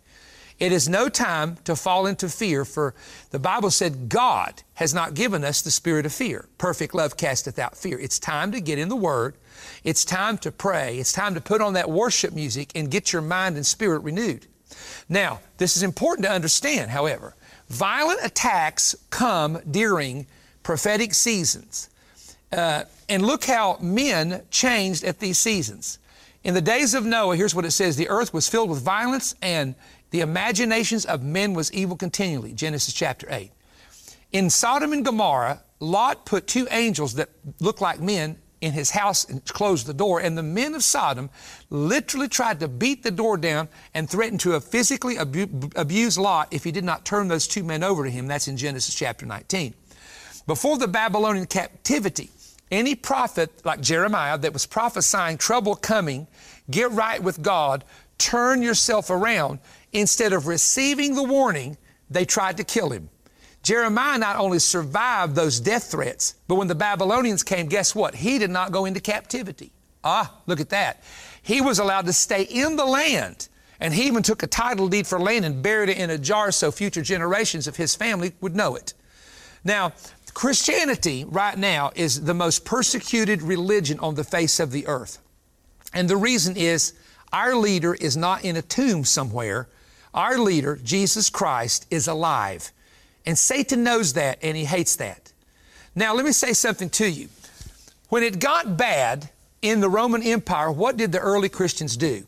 It 0.59 0.73
is 0.73 0.89
no 0.89 1.07
time 1.07 1.57
to 1.63 1.75
fall 1.75 2.05
into 2.05 2.27
fear, 2.27 2.65
for 2.65 2.93
the 3.31 3.39
Bible 3.39 3.71
said 3.71 4.09
God 4.09 4.61
has 4.73 4.93
not 4.93 5.13
given 5.13 5.43
us 5.43 5.61
the 5.61 5.71
spirit 5.71 6.05
of 6.05 6.11
fear. 6.11 6.47
Perfect 6.57 6.93
love 6.93 7.15
casteth 7.15 7.57
out 7.57 7.77
fear. 7.77 7.97
It's 7.97 8.19
time 8.19 8.51
to 8.51 8.59
get 8.59 8.77
in 8.77 8.89
the 8.89 8.95
Word. 8.95 9.35
It's 9.83 10.03
time 10.03 10.37
to 10.39 10.51
pray. 10.51 10.97
It's 10.99 11.13
time 11.13 11.33
to 11.35 11.41
put 11.41 11.61
on 11.61 11.73
that 11.73 11.89
worship 11.89 12.33
music 12.33 12.71
and 12.75 12.91
get 12.91 13.13
your 13.13 13.21
mind 13.21 13.55
and 13.55 13.65
spirit 13.65 13.99
renewed. 13.99 14.47
Now, 15.07 15.39
this 15.57 15.77
is 15.77 15.83
important 15.83 16.25
to 16.25 16.31
understand, 16.31 16.91
however. 16.91 17.35
Violent 17.69 18.19
attacks 18.23 18.95
come 19.09 19.59
during 19.69 20.27
prophetic 20.63 21.13
seasons. 21.13 21.89
Uh, 22.51 22.83
and 23.07 23.25
look 23.25 23.45
how 23.45 23.77
men 23.79 24.43
changed 24.51 25.03
at 25.03 25.19
these 25.19 25.37
seasons. 25.37 25.99
In 26.43 26.53
the 26.53 26.61
days 26.61 26.93
of 26.93 27.05
Noah, 27.05 27.35
here's 27.35 27.53
what 27.53 27.65
it 27.65 27.71
says 27.71 27.97
the 27.97 28.09
earth 28.09 28.33
was 28.33 28.47
filled 28.47 28.69
with 28.69 28.81
violence 28.81 29.35
and 29.41 29.75
the 30.11 30.21
imaginations 30.21 31.05
of 31.05 31.23
men 31.23 31.53
was 31.53 31.71
evil 31.73 31.95
continually. 31.95 32.53
Genesis 32.53 32.93
chapter 32.93 33.27
8. 33.29 33.51
In 34.31 34.49
Sodom 34.49 34.93
and 34.93 35.03
Gomorrah, 35.03 35.61
Lot 35.79 36.25
put 36.25 36.47
two 36.47 36.67
angels 36.71 37.13
that 37.15 37.29
looked 37.59 37.81
like 37.81 37.99
men 37.99 38.37
in 38.61 38.73
his 38.73 38.91
house 38.91 39.25
and 39.25 39.43
closed 39.45 39.85
the 39.85 39.93
door. 39.93 40.19
And 40.19 40.37
the 40.37 40.43
men 40.43 40.75
of 40.75 40.83
Sodom 40.83 41.29
literally 41.69 42.27
tried 42.27 42.59
to 42.59 42.67
beat 42.67 43.03
the 43.03 43.11
door 43.11 43.37
down 43.37 43.69
and 43.93 44.09
threatened 44.09 44.41
to 44.41 44.59
physically 44.59 45.17
abu- 45.17 45.69
abuse 45.75 46.17
Lot 46.17 46.49
if 46.51 46.63
he 46.63 46.71
did 46.71 46.83
not 46.83 47.05
turn 47.05 47.27
those 47.27 47.47
two 47.47 47.63
men 47.63 47.83
over 47.83 48.03
to 48.03 48.09
him. 48.09 48.27
That's 48.27 48.47
in 48.47 48.57
Genesis 48.57 48.93
chapter 48.93 49.25
19. 49.25 49.73
Before 50.45 50.77
the 50.77 50.87
Babylonian 50.87 51.45
captivity, 51.45 52.29
any 52.71 52.95
prophet 52.95 53.51
like 53.65 53.81
Jeremiah 53.81 54.37
that 54.37 54.53
was 54.53 54.65
prophesying 54.65 55.37
trouble 55.37 55.75
coming, 55.75 56.27
get 56.69 56.91
right 56.91 57.21
with 57.21 57.41
God, 57.41 57.83
turn 58.19 58.61
yourself 58.61 59.09
around, 59.09 59.59
instead 59.91 60.33
of 60.33 60.45
receiving 60.45 61.15
the 61.15 61.23
warning, 61.23 61.77
they 62.09 62.25
tried 62.25 62.57
to 62.57 62.63
kill 62.63 62.91
him. 62.91 63.09
Jeremiah 63.63 64.17
not 64.17 64.35
only 64.37 64.59
survived 64.59 65.35
those 65.35 65.59
death 65.59 65.91
threats, 65.91 66.35
but 66.47 66.55
when 66.55 66.67
the 66.67 66.75
Babylonians 66.75 67.43
came, 67.43 67.67
guess 67.67 67.93
what? 67.95 68.15
He 68.15 68.37
did 68.37 68.49
not 68.49 68.71
go 68.71 68.85
into 68.85 68.99
captivity. 68.99 69.71
Ah, 70.03 70.33
look 70.45 70.59
at 70.59 70.69
that. 70.69 71.03
He 71.41 71.59
was 71.59 71.79
allowed 71.79 72.05
to 72.05 72.13
stay 72.13 72.43
in 72.43 72.75
the 72.75 72.85
land. 72.85 73.49
And 73.81 73.93
he 73.93 74.03
even 74.03 74.23
took 74.23 74.43
a 74.43 74.47
title 74.47 74.87
deed 74.87 75.07
for 75.07 75.19
land 75.19 75.45
and 75.45 75.63
buried 75.63 75.89
it 75.89 75.97
in 75.97 76.09
a 76.09 76.17
jar 76.17 76.51
so 76.51 76.71
future 76.71 77.01
generations 77.01 77.67
of 77.67 77.77
his 77.77 77.95
family 77.95 78.33
would 78.41 78.55
know 78.55 78.75
it. 78.75 78.93
Now, 79.63 79.93
Christianity 80.33 81.25
right 81.25 81.57
now 81.57 81.91
is 81.95 82.21
the 82.23 82.33
most 82.33 82.65
persecuted 82.65 83.41
religion 83.41 83.99
on 83.99 84.15
the 84.15 84.23
face 84.23 84.59
of 84.59 84.71
the 84.71 84.87
earth. 84.87 85.19
And 85.93 86.09
the 86.09 86.17
reason 86.17 86.55
is 86.55 86.93
our 87.31 87.55
leader 87.55 87.93
is 87.93 88.17
not 88.17 88.43
in 88.43 88.55
a 88.55 88.61
tomb 88.61 89.05
somewhere. 89.05 89.67
Our 90.13 90.37
leader, 90.37 90.79
Jesus 90.83 91.29
Christ, 91.29 91.85
is 91.91 92.07
alive. 92.07 92.71
And 93.25 93.37
Satan 93.37 93.83
knows 93.83 94.13
that 94.13 94.39
and 94.41 94.57
he 94.57 94.65
hates 94.65 94.95
that. 94.97 95.31
Now, 95.95 96.13
let 96.13 96.25
me 96.25 96.31
say 96.31 96.53
something 96.53 96.89
to 96.91 97.09
you. 97.09 97.29
When 98.09 98.23
it 98.23 98.39
got 98.39 98.77
bad 98.77 99.29
in 99.61 99.81
the 99.81 99.89
Roman 99.89 100.23
Empire, 100.23 100.71
what 100.71 100.97
did 100.97 101.11
the 101.11 101.19
early 101.19 101.49
Christians 101.49 101.97
do? 101.97 102.25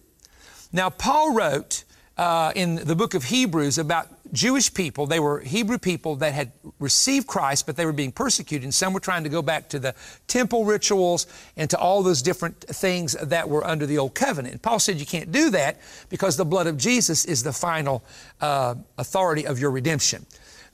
Now, 0.72 0.90
Paul 0.90 1.34
wrote 1.34 1.84
uh, 2.18 2.52
in 2.56 2.76
the 2.76 2.96
book 2.96 3.14
of 3.14 3.26
Hebrews 3.26 3.78
about 3.78 4.08
Jewish 4.34 4.74
people. 4.74 5.06
They 5.06 5.20
were 5.20 5.39
Hebrew 5.41 5.78
people 5.78 6.15
that 6.17 6.34
had 6.34 6.52
received 6.80 7.28
Christ, 7.28 7.65
but 7.65 7.76
they 7.76 7.86
were 7.86 7.94
being 7.94 8.12
persecuted. 8.12 8.63
And 8.63 8.74
some 8.74 8.94
were 8.94 9.00
trying 9.00 9.24
to 9.24 9.30
go 9.30 9.41
back 9.41 9.70
to 9.70 9.80
the 9.80 9.96
temple 10.28 10.65
rituals 10.65 11.28
and 11.58 11.70
to 11.70 11.78
all 11.78 12.04
those 12.04 12.22
different 12.22 12.60
things 12.62 13.13
that 13.22 13.50
were 13.50 13.65
under 13.65 13.86
the 13.86 13.98
old 13.98 14.15
covenant. 14.15 14.54
And 14.54 14.62
Paul 14.62 14.80
said 14.80 14.98
you 14.98 15.06
can't 15.06 15.32
do 15.32 15.50
that 15.52 15.80
because 16.10 16.38
the 16.38 16.46
blood 16.46 16.67
of 16.67 16.78
Jesus 16.78 17.26
is 17.26 17.44
the 17.44 17.54
final 17.54 18.04
uh, 18.39 18.76
authority 18.98 19.46
of 19.46 19.60
your 19.60 19.72
redemption. 19.72 20.26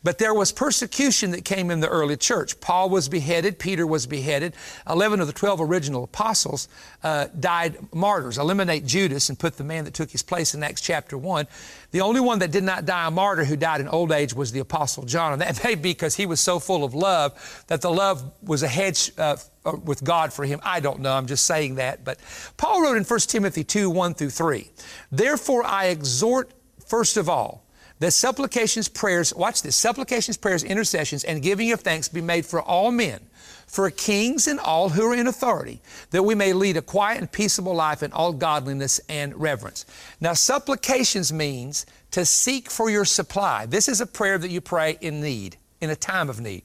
But 0.03 0.19
there 0.19 0.33
was 0.33 0.51
persecution 0.51 1.31
that 1.31 1.43
came 1.43 1.71
in 1.71 1.79
the 1.79 1.87
early 1.87 2.17
church. 2.17 2.59
Paul 2.59 2.89
was 2.89 3.09
beheaded, 3.09 3.57
Peter 3.57 3.85
was 3.85 4.05
beheaded. 4.05 4.53
11 4.87 5.19
of 5.19 5.27
the 5.27 5.33
12 5.33 5.59
original 5.59 6.03
apostles 6.03 6.69
uh, 7.03 7.27
died 7.39 7.77
martyrs. 7.93 8.37
Eliminate 8.37 8.85
Judas 8.85 9.29
and 9.29 9.39
put 9.39 9.57
the 9.57 9.63
man 9.63 9.85
that 9.85 9.95
took 9.95 10.11
his 10.11 10.21
place 10.21 10.53
in 10.53 10.61
Acts 10.61 10.81
chapter 10.81 11.17
1. 11.17 11.47
The 11.91 12.01
only 12.01 12.19
one 12.19 12.39
that 12.39 12.51
did 12.51 12.63
not 12.63 12.85
die 12.85 13.07
a 13.07 13.11
martyr 13.11 13.43
who 13.43 13.55
died 13.55 13.81
in 13.81 13.87
old 13.87 14.11
age 14.11 14.35
was 14.35 14.51
the 14.51 14.59
apostle 14.59 15.03
John. 15.03 15.33
And 15.33 15.41
that 15.41 15.63
may 15.63 15.73
be 15.73 15.89
because 15.89 16.15
he 16.15 16.27
was 16.27 16.39
so 16.39 16.59
full 16.59 16.83
of 16.83 16.93
love 16.93 17.65
that 17.67 17.81
the 17.81 17.91
love 17.91 18.31
was 18.43 18.61
a 18.61 18.67
hedge 18.67 19.11
uh, 19.17 19.37
uh 19.65 19.77
with 19.83 20.03
God 20.03 20.31
for 20.31 20.45
him. 20.45 20.59
I 20.63 20.79
don't 20.79 20.99
know. 20.99 21.13
I'm 21.13 21.27
just 21.27 21.45
saying 21.45 21.75
that. 21.75 22.05
But 22.05 22.19
Paul 22.55 22.83
wrote 22.83 22.97
in 22.97 23.03
1 23.03 23.19
Timothy 23.21 23.63
2 23.63 23.89
1 23.89 24.13
through 24.13 24.29
3 24.29 24.69
Therefore 25.11 25.65
I 25.65 25.87
exhort, 25.87 26.51
first 26.85 27.17
of 27.17 27.27
all, 27.27 27.66
that 27.99 28.11
supplications, 28.11 28.87
prayers, 28.87 29.33
watch 29.33 29.61
this, 29.61 29.75
supplications, 29.75 30.37
prayers, 30.37 30.63
intercessions, 30.63 31.23
and 31.23 31.41
giving 31.41 31.71
of 31.71 31.81
thanks 31.81 32.07
be 32.07 32.21
made 32.21 32.45
for 32.45 32.61
all 32.61 32.91
men, 32.91 33.19
for 33.65 33.89
kings 33.89 34.47
and 34.47 34.59
all 34.59 34.89
who 34.89 35.11
are 35.11 35.15
in 35.15 35.27
authority, 35.27 35.81
that 36.11 36.23
we 36.23 36.35
may 36.35 36.53
lead 36.53 36.77
a 36.77 36.81
quiet 36.81 37.19
and 37.19 37.31
peaceable 37.31 37.73
life 37.73 38.03
in 38.03 38.11
all 38.11 38.33
godliness 38.33 38.99
and 39.09 39.35
reverence. 39.35 39.85
Now, 40.21 40.33
supplications 40.33 41.33
means 41.33 41.85
to 42.11 42.25
seek 42.25 42.69
for 42.69 42.89
your 42.89 43.05
supply. 43.05 43.65
This 43.65 43.87
is 43.87 43.99
a 43.99 44.05
prayer 44.05 44.37
that 44.37 44.51
you 44.51 44.61
pray 44.61 44.97
in 45.01 45.21
need, 45.21 45.57
in 45.81 45.89
a 45.89 45.95
time 45.95 46.29
of 46.29 46.39
need. 46.39 46.63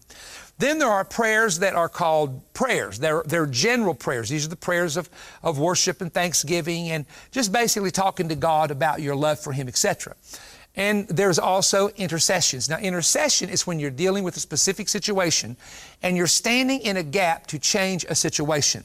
Then 0.59 0.79
there 0.79 0.88
are 0.88 1.05
prayers 1.05 1.59
that 1.59 1.75
are 1.75 1.88
called 1.88 2.40
prayers. 2.55 3.01
They're, 3.01 3.25
they're 3.27 3.47
general 3.47 3.95
prayers. 3.95 4.29
These 4.29 4.47
are 4.47 4.51
the 4.51 4.55
prayers 4.55 4.97
of, 4.97 5.11
of 5.42 5.59
worship 5.59 6.01
and 6.01 6.12
thanksgiving 6.12 6.90
and 6.90 7.05
just 7.33 7.53
basically 7.53 7.90
talking 7.90 8.29
to 8.29 8.37
God 8.37 8.71
about 8.71 9.01
your 9.01 9.16
love 9.16 9.40
for 9.40 9.53
Him, 9.53 9.66
etc. 9.66 10.14
And 10.74 11.06
there's 11.08 11.38
also 11.38 11.88
intercessions. 11.90 12.68
Now, 12.68 12.78
intercession 12.78 13.50
is 13.50 13.66
when 13.66 13.78
you're 13.78 13.90
dealing 13.90 14.24
with 14.24 14.37
a 14.37 14.40
specific 14.40 14.88
situation 14.88 15.56
and 16.02 16.16
you're 16.16 16.26
standing 16.26 16.80
in 16.80 16.96
a 16.96 17.02
gap 17.02 17.46
to 17.48 17.58
change 17.58 18.06
a 18.08 18.14
situation. 18.14 18.85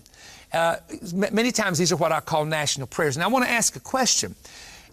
Uh, 0.52 0.78
many 1.14 1.52
times 1.52 1.78
these 1.78 1.92
are 1.92 1.98
what 1.98 2.12
I 2.12 2.20
call 2.20 2.46
national 2.46 2.88
prayers. 2.88 3.16
And 3.16 3.24
I 3.24 3.28
want 3.28 3.46
to 3.46 3.52
ask 3.52 3.76
a 3.76 3.80
question. 3.80 4.36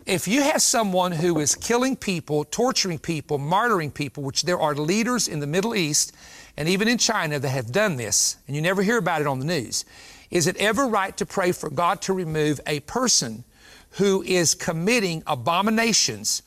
If 0.06 0.28
you 0.28 0.42
have 0.42 0.60
someone 0.60 1.12
who 1.12 1.40
is 1.40 1.54
killing 1.54 1.96
people, 1.96 2.44
torturing 2.44 2.98
people, 2.98 3.38
martyring 3.38 3.92
people, 3.92 4.22
which 4.22 4.42
there 4.42 4.58
are 4.58 4.74
leaders 4.74 5.28
in 5.28 5.40
the 5.40 5.46
Middle 5.46 5.74
East 5.74 6.14
and 6.56 6.68
even 6.68 6.88
in 6.88 6.98
China 6.98 7.38
that 7.38 7.48
have 7.48 7.72
done 7.72 7.96
this, 7.96 8.36
and 8.46 8.54
you 8.54 8.62
never 8.62 8.82
hear 8.82 8.98
about 8.98 9.20
it 9.20 9.26
on 9.26 9.38
the 9.38 9.46
news, 9.46 9.84
is 10.30 10.46
it 10.46 10.56
ever 10.58 10.86
right 10.86 11.16
to 11.16 11.26
pray 11.26 11.52
for 11.52 11.70
God 11.70 12.02
to 12.02 12.12
remove 12.12 12.60
a 12.66 12.80
person 12.80 13.44
who 13.92 14.22
is 14.22 14.54
committing 14.54 15.22
abominations 15.26 16.42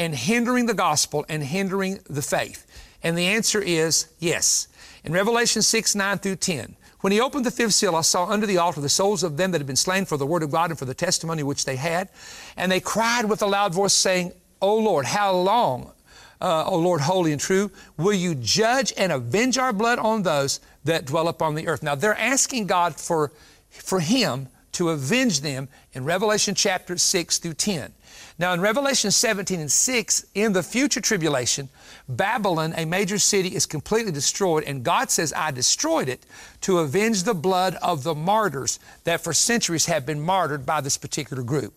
and 0.00 0.14
hindering 0.14 0.64
the 0.64 0.72
gospel 0.72 1.26
and 1.28 1.42
hindering 1.42 2.00
the 2.08 2.22
faith? 2.22 2.66
And 3.02 3.16
the 3.16 3.26
answer 3.26 3.60
is 3.60 4.08
yes. 4.18 4.66
In 5.04 5.12
Revelation 5.12 5.60
6, 5.60 5.94
9 5.94 6.18
through 6.18 6.36
10, 6.36 6.74
when 7.00 7.12
he 7.12 7.20
opened 7.20 7.44
the 7.44 7.50
fifth 7.50 7.74
seal, 7.74 7.94
I 7.94 8.00
saw 8.00 8.24
under 8.24 8.46
the 8.46 8.56
altar 8.56 8.80
the 8.80 8.88
souls 8.88 9.22
of 9.22 9.36
them 9.36 9.50
that 9.50 9.58
had 9.58 9.66
been 9.66 9.76
slain 9.76 10.06
for 10.06 10.16
the 10.16 10.26
word 10.26 10.42
of 10.42 10.50
God 10.50 10.70
and 10.70 10.78
for 10.78 10.86
the 10.86 10.94
testimony 10.94 11.42
which 11.42 11.66
they 11.66 11.76
had. 11.76 12.08
And 12.56 12.72
they 12.72 12.80
cried 12.80 13.26
with 13.26 13.42
a 13.42 13.46
loud 13.46 13.74
voice, 13.74 13.92
saying, 13.92 14.32
O 14.62 14.76
Lord, 14.78 15.04
how 15.04 15.32
long, 15.32 15.92
uh, 16.40 16.64
O 16.66 16.78
Lord, 16.78 17.02
holy 17.02 17.32
and 17.32 17.40
true, 17.40 17.70
will 17.98 18.14
you 18.14 18.34
judge 18.34 18.94
and 18.96 19.12
avenge 19.12 19.58
our 19.58 19.72
blood 19.72 19.98
on 19.98 20.22
those 20.22 20.60
that 20.84 21.04
dwell 21.04 21.28
upon 21.28 21.54
the 21.54 21.68
earth? 21.68 21.82
Now 21.82 21.94
they're 21.94 22.18
asking 22.18 22.66
God 22.66 22.96
for, 22.96 23.32
for 23.68 24.00
Him 24.00 24.48
to 24.80 24.88
avenge 24.88 25.42
them 25.42 25.68
in 25.92 26.06
Revelation 26.06 26.54
chapter 26.54 26.96
6 26.96 27.36
through 27.36 27.52
10. 27.52 27.92
Now, 28.38 28.54
in 28.54 28.62
Revelation 28.62 29.10
17 29.10 29.60
and 29.60 29.70
6, 29.70 30.24
in 30.34 30.54
the 30.54 30.62
future 30.62 31.02
tribulation, 31.02 31.68
Babylon, 32.08 32.72
a 32.74 32.86
major 32.86 33.18
city, 33.18 33.54
is 33.54 33.66
completely 33.66 34.10
destroyed, 34.10 34.64
and 34.64 34.82
God 34.82 35.10
says, 35.10 35.34
I 35.36 35.50
destroyed 35.50 36.08
it 36.08 36.24
to 36.62 36.78
avenge 36.78 37.24
the 37.24 37.34
blood 37.34 37.76
of 37.82 38.04
the 38.04 38.14
martyrs 38.14 38.80
that 39.04 39.20
for 39.20 39.34
centuries 39.34 39.84
have 39.84 40.06
been 40.06 40.22
martyred 40.22 40.64
by 40.64 40.80
this 40.80 40.96
particular 40.96 41.42
group. 41.42 41.74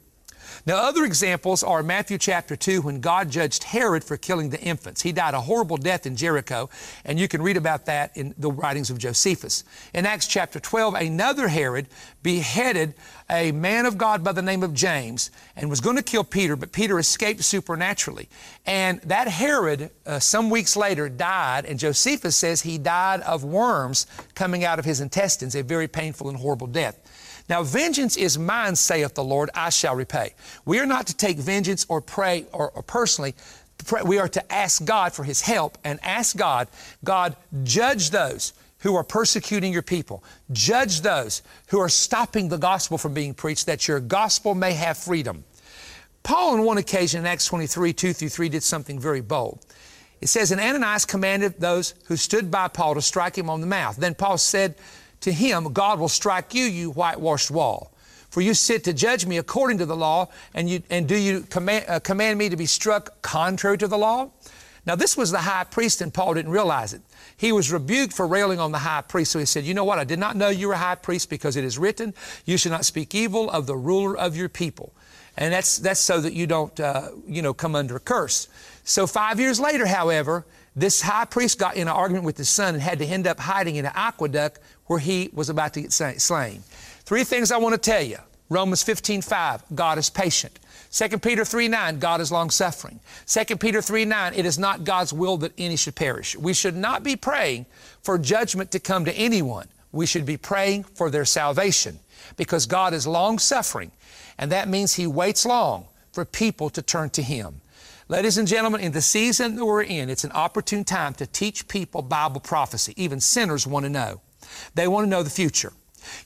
Now, 0.65 0.78
other 0.78 1.04
examples 1.04 1.62
are 1.62 1.84
Matthew 1.84 2.17
chapter 2.17 2.56
2 2.56 2.84
when 2.84 3.02
God 3.02 3.30
judged 3.30 3.65
Herod 3.65 4.02
for 4.02 4.15
killing 4.15 4.49
the 4.49 4.62
infants. 4.62 5.02
He 5.02 5.12
died 5.12 5.34
a 5.34 5.41
horrible 5.41 5.76
death 5.76 6.06
in 6.06 6.15
Jericho, 6.15 6.69
and 7.04 7.19
you 7.19 7.28
can 7.28 7.41
read 7.41 7.58
about 7.58 7.86
that 7.88 8.15
in 8.15 8.34
the 8.38 8.49
writings 8.49 8.89
of 8.89 8.97
Josephus. 8.97 9.65
In 9.93 10.06
Acts 10.06 10.26
chapter 10.26 10.62
12, 10.62 10.93
another 10.93 11.49
Herod 11.49 11.88
beheaded 12.21 12.93
a 13.30 13.52
man 13.52 13.86
of 13.86 13.97
God 13.97 14.23
by 14.23 14.32
the 14.32 14.41
name 14.41 14.63
of 14.63 14.73
James 14.73 15.32
and 15.58 15.69
was 15.69 15.82
going 15.82 15.97
to 15.97 16.04
kill 16.04 16.23
Peter, 16.23 16.56
but 16.56 16.71
Peter 16.71 16.97
escaped 16.97 17.43
supernaturally. 17.43 18.30
And 18.65 19.02
that 19.02 19.28
Herod, 19.28 19.91
uh, 20.06 20.19
some 20.19 20.49
weeks 20.49 20.78
later, 20.78 21.10
died, 21.10 21.65
and 21.65 21.78
Josephus 21.78 22.38
says 22.38 22.62
he 22.62 22.78
died 22.78 23.19
of 23.21 23.43
worms 23.43 24.08
coming 24.34 24.63
out 24.63 24.80
of 24.80 24.86
his 24.86 25.02
intestines, 25.02 25.56
a 25.56 25.62
very 25.62 25.89
painful 25.89 26.30
and 26.30 26.38
horrible 26.38 26.67
death. 26.67 27.02
Now, 27.49 27.63
vengeance 27.63 28.15
is 28.15 28.39
mine, 28.39 28.75
saith 28.75 29.15
the 29.15 29.23
Lord, 29.23 29.49
I 29.53 29.69
shall 29.69 29.95
repay. 29.95 30.34
We 30.65 30.79
are 30.79 30.86
not 30.86 31.08
to 31.08 31.15
take 31.15 31.38
vengeance 31.38 31.86
or 31.89 32.01
pray 32.01 32.45
or, 32.53 32.71
or 32.71 32.84
personally. 32.84 33.36
Pray. 33.86 34.01
We 34.03 34.17
are 34.17 34.29
to 34.29 34.53
ask 34.53 34.86
God 34.86 35.13
for 35.13 35.23
His 35.23 35.41
help 35.41 35.77
and 35.84 35.99
ask 36.03 36.38
God, 36.38 36.69
God, 37.03 37.36
judge 37.63 38.12
those 38.12 38.53
who 38.79 38.95
are 38.95 39.03
persecuting 39.03 39.73
your 39.73 39.82
people. 39.82 40.23
Judge 40.51 41.01
those 41.01 41.41
who 41.67 41.79
are 41.79 41.89
stopping 41.89 42.49
the 42.49 42.58
gospel 42.58 42.97
from 42.97 43.13
being 43.13 43.34
preached, 43.34 43.65
that 43.65 43.88
your 43.88 43.99
gospel 43.99 44.56
may 44.56 44.73
have 44.73 44.97
freedom. 44.97 45.43
Paul, 46.21 46.53
on 46.53 46.63
one 46.63 46.77
occasion 46.77 47.21
in 47.21 47.25
Acts 47.25 47.45
23, 47.47 47.93
2 47.93 48.13
through 48.13 48.29
3, 48.29 48.49
did 48.49 48.63
something 48.63 48.99
very 48.99 49.21
bold. 49.21 49.65
It 50.21 50.27
says, 50.27 50.51
And 50.51 50.62
Ananias 50.62 51.06
commanded 51.06 51.60
those 51.60 51.95
who 52.06 52.15
stood 52.15 52.49
by 52.49 52.69
Paul 52.69 52.95
to 52.95 53.01
strike 53.01 53.38
him 53.38 53.49
on 53.49 53.60
the 53.60 53.67
mouth. 53.67 53.97
Then 53.97 54.15
Paul 54.15 54.38
said 54.38 54.75
to 55.23 55.31
him, 55.31 55.73
God 55.73 55.99
will 55.99 56.09
strike 56.09 56.53
you, 56.53 56.65
you 56.65 56.91
whitewashed 56.91 57.51
wall. 57.51 57.91
For 58.29 58.41
you 58.41 58.53
sit 58.53 58.83
to 58.86 58.93
judge 58.93 59.25
me 59.25 59.38
according 59.38 59.77
to 59.77 59.86
the 59.86 59.95
law, 59.95 60.29
and, 60.53 60.69
you, 60.69 60.81
and 60.89 61.07
do 61.07 61.15
you 61.15 61.41
command, 61.41 61.86
uh, 61.88 61.99
command 61.99 62.39
me 62.39 62.49
to 62.49 62.55
be 62.55 62.65
struck 62.65 63.21
contrary 63.21 63.77
to 63.77 63.88
the 63.88 63.97
law? 63.97 64.31
Now, 64.86 64.95
this 64.95 65.15
was 65.15 65.31
the 65.31 65.38
high 65.38 65.63
priest, 65.63 66.01
and 66.01 66.13
Paul 66.13 66.33
didn't 66.33 66.51
realize 66.51 66.93
it. 66.93 67.01
He 67.38 67.51
was 67.51 67.71
rebuked 67.71 68.12
for 68.12 68.27
railing 68.27 68.59
on 68.59 68.71
the 68.71 68.79
high 68.79 69.01
priest. 69.01 69.31
So 69.31 69.39
he 69.39 69.45
said, 69.45 69.63
You 69.63 69.73
know 69.73 69.86
what? 69.86 69.97
I 69.97 70.03
did 70.03 70.19
not 70.19 70.36
know 70.36 70.49
you 70.49 70.67
were 70.67 70.73
a 70.73 70.77
high 70.77 70.95
priest 70.95 71.29
because 71.29 71.55
it 71.55 71.63
is 71.63 71.77
written, 71.77 72.13
You 72.45 72.57
should 72.57 72.71
not 72.71 72.83
speak 72.83 73.15
evil 73.15 73.49
of 73.49 73.65
the 73.65 73.77
ruler 73.77 74.17
of 74.17 74.36
your 74.36 74.49
people. 74.49 74.93
And 75.38 75.53
that's, 75.53 75.77
that's 75.77 75.99
so 75.99 76.19
that 76.21 76.33
you 76.33 76.47
don't, 76.47 76.77
uh, 76.79 77.09
you 77.27 77.41
know, 77.41 77.53
come 77.53 77.75
under 77.75 77.95
a 77.95 77.99
curse. 77.99 78.49
So 78.83 79.07
five 79.07 79.39
years 79.39 79.59
later, 79.59 79.86
however, 79.86 80.45
this 80.75 81.01
high 81.01 81.25
priest 81.25 81.59
got 81.59 81.75
in 81.75 81.83
an 81.83 81.88
argument 81.89 82.25
with 82.25 82.38
his 82.38 82.49
son 82.49 82.73
and 82.73 82.81
had 82.81 82.99
to 82.99 83.05
end 83.05 83.27
up 83.27 83.39
hiding 83.39 83.75
in 83.75 83.86
an 83.86 83.91
aqueduct 83.95 84.59
where 84.88 84.99
he 84.99 85.29
was 85.33 85.49
about 85.49 85.73
to 85.73 85.81
get 85.81 85.91
slain. 85.91 86.63
Three 87.05 87.23
things 87.23 87.51
I 87.51 87.57
want 87.57 87.73
to 87.73 87.91
tell 87.91 88.01
you. 88.01 88.17
Romans 88.49 88.83
15, 88.83 89.21
5, 89.21 89.63
God 89.73 89.97
is 89.97 90.09
patient. 90.09 90.59
2 90.91 91.17
Peter 91.19 91.43
3, 91.43 91.67
9, 91.67 91.99
God 91.99 92.21
is 92.21 92.31
long 92.31 92.51
suffering. 92.51 92.99
2 93.25 93.57
Peter 93.57 93.81
3, 93.81 94.05
9, 94.05 94.33
it 94.36 94.45
is 94.45 94.59
not 94.59 94.83
God's 94.83 95.12
will 95.12 95.38
that 95.38 95.51
any 95.57 95.75
should 95.75 95.95
perish. 95.95 96.36
We 96.38 96.53
should 96.53 96.75
not 96.75 97.03
be 97.03 97.15
praying 97.15 97.65
for 98.03 98.17
judgment 98.19 98.69
to 98.71 98.79
come 98.79 99.05
to 99.05 99.13
anyone. 99.13 99.67
We 99.91 100.05
should 100.05 100.25
be 100.25 100.38
praying 100.38 100.83
for 100.83 101.09
their 101.09 101.25
salvation 101.25 101.99
because 102.38 102.65
God 102.65 102.93
is 102.93 103.07
long 103.07 103.39
suffering, 103.39 103.91
and 104.38 104.51
that 104.51 104.67
means 104.67 104.93
He 104.93 105.07
waits 105.07 105.45
long 105.45 105.86
for 106.12 106.25
people 106.25 106.69
to 106.71 106.81
turn 106.81 107.09
to 107.12 107.23
Him. 107.23 107.62
Ladies 108.13 108.38
and 108.38 108.47
gentlemen, 108.47 108.80
in 108.80 108.91
the 108.91 109.02
season 109.02 109.56
that 109.56 109.65
we're 109.65 109.82
in, 109.82 110.08
it's 110.08 110.23
an 110.23 110.32
opportune 110.34 110.84
time 110.84 111.15
to 111.15 111.26
teach 111.26 111.67
people 111.67 112.04
Bible 112.04 112.41
prophecy. 112.41 112.93
Even 112.95 113.19
sinners 113.19 113.65
want 113.65 113.86
to 113.86 113.89
know. 113.89 114.21
They 114.76 114.88
want 114.88 115.06
to 115.06 115.10
know 115.10 115.23
the 115.23 115.32
future. 115.32 115.73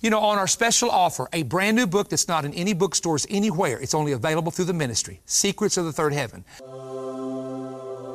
You 0.02 0.10
know, 0.10 0.19
on 0.19 0.38
our 0.38 0.47
special 0.47 0.91
offer, 0.91 1.30
a 1.32 1.43
brand 1.43 1.78
new 1.78 1.88
book 1.88 2.10
that's 2.10 2.28
not 2.28 2.43
in 2.43 2.54
any 2.56 2.73
bookstores 2.73 3.26
anywhere, 3.30 3.80
it's 3.80 3.93
only 3.93 4.12
available 4.12 4.52
through 4.52 4.65
the 4.65 4.73
ministry 4.73 5.21
Secrets 5.26 5.78
of 5.78 5.86
the 5.86 5.93
Third 5.93 6.12
Heaven. 6.12 6.43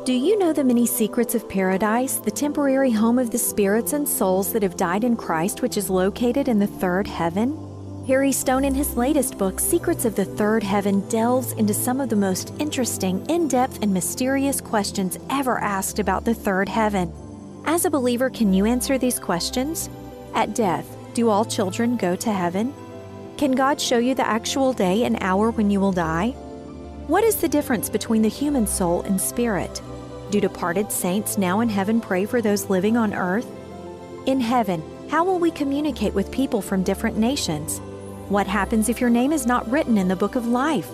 Do 0.05 0.13
you 0.13 0.39
know 0.39 0.53
the 0.53 0.65
many 0.65 0.85
secrets 0.85 1.35
of 1.35 1.49
paradise, 1.49 2.17
the 2.17 2.31
temporary 2.31 2.91
home 2.91 3.19
of 3.19 3.31
the 3.31 3.39
spirits 3.39 3.95
and 3.95 4.07
souls 4.07 4.53
that 4.53 4.63
have 4.63 4.77
died 4.77 5.03
in 5.03 5.17
Christ, 5.17 5.63
which 5.63 5.79
is 5.79 5.89
located 5.89 6.47
in 6.47 6.59
the 6.59 6.67
third 6.67 7.07
heaven? 7.07 7.72
Perry 8.07 8.33
Stone, 8.33 8.65
in 8.65 8.75
his 8.75 8.97
latest 8.97 9.39
book, 9.39 9.61
Secrets 9.61 10.05
of 10.05 10.17
the 10.17 10.25
Third 10.25 10.65
Heaven, 10.65 11.09
delves 11.09 11.53
into 11.53 11.73
some 11.73 12.01
of 12.01 12.09
the 12.09 12.17
most 12.17 12.53
interesting, 12.59 13.25
in 13.31 13.47
depth, 13.47 13.81
and 13.81 13.95
mysterious 13.95 14.61
questions 14.61 15.21
ever 15.31 15.61
asked 15.61 16.01
about 16.01 16.25
the 16.25 16.35
third 16.35 16.69
heaven. 16.69 17.13
As 17.65 17.85
a 17.85 17.91
believer, 17.91 18.29
can 18.29 18.53
you 18.53 18.67
answer 18.67 18.99
these 18.99 19.21
questions? 19.21 19.89
At 20.35 20.53
death, 20.53 20.85
do 21.15 21.29
all 21.29 21.45
children 21.45 21.97
go 21.97 22.17
to 22.17 22.33
heaven? 22.33 22.75
Can 23.37 23.53
God 23.53 23.81
show 23.81 23.99
you 23.99 24.17
the 24.17 24.27
actual 24.27 24.73
day 24.73 25.05
and 25.05 25.17
hour 25.21 25.53
when 25.53 25.71
you 25.71 25.79
will 25.79 25.93
die? 25.93 26.31
What 27.07 27.23
is 27.23 27.37
the 27.37 27.49
difference 27.49 27.89
between 27.89 28.23
the 28.23 28.29
human 28.29 28.67
soul 28.67 29.03
and 29.03 29.21
spirit? 29.21 29.81
Do 30.31 30.41
departed 30.41 30.91
saints 30.91 31.39
now 31.39 31.61
in 31.61 31.69
heaven 31.69 32.01
pray 32.01 32.25
for 32.25 32.43
those 32.43 32.69
living 32.69 32.97
on 32.97 33.15
earth? 33.15 33.47
In 34.27 34.41
heaven, 34.41 34.83
how 35.09 35.23
will 35.23 35.39
we 35.39 35.53
communicate 35.53 36.15
with 36.15 36.33
people 36.33 36.61
from 36.61 36.83
different 36.83 37.17
nations? 37.17 37.81
What 38.29 38.47
happens 38.47 38.89
if 38.89 39.01
your 39.01 39.11
name 39.11 39.33
is 39.33 39.47
not 39.47 39.71
written 39.71 39.99
in 39.99 40.09
the 40.09 40.17
book 40.17 40.37
of 40.37 40.47
life? 40.47 40.89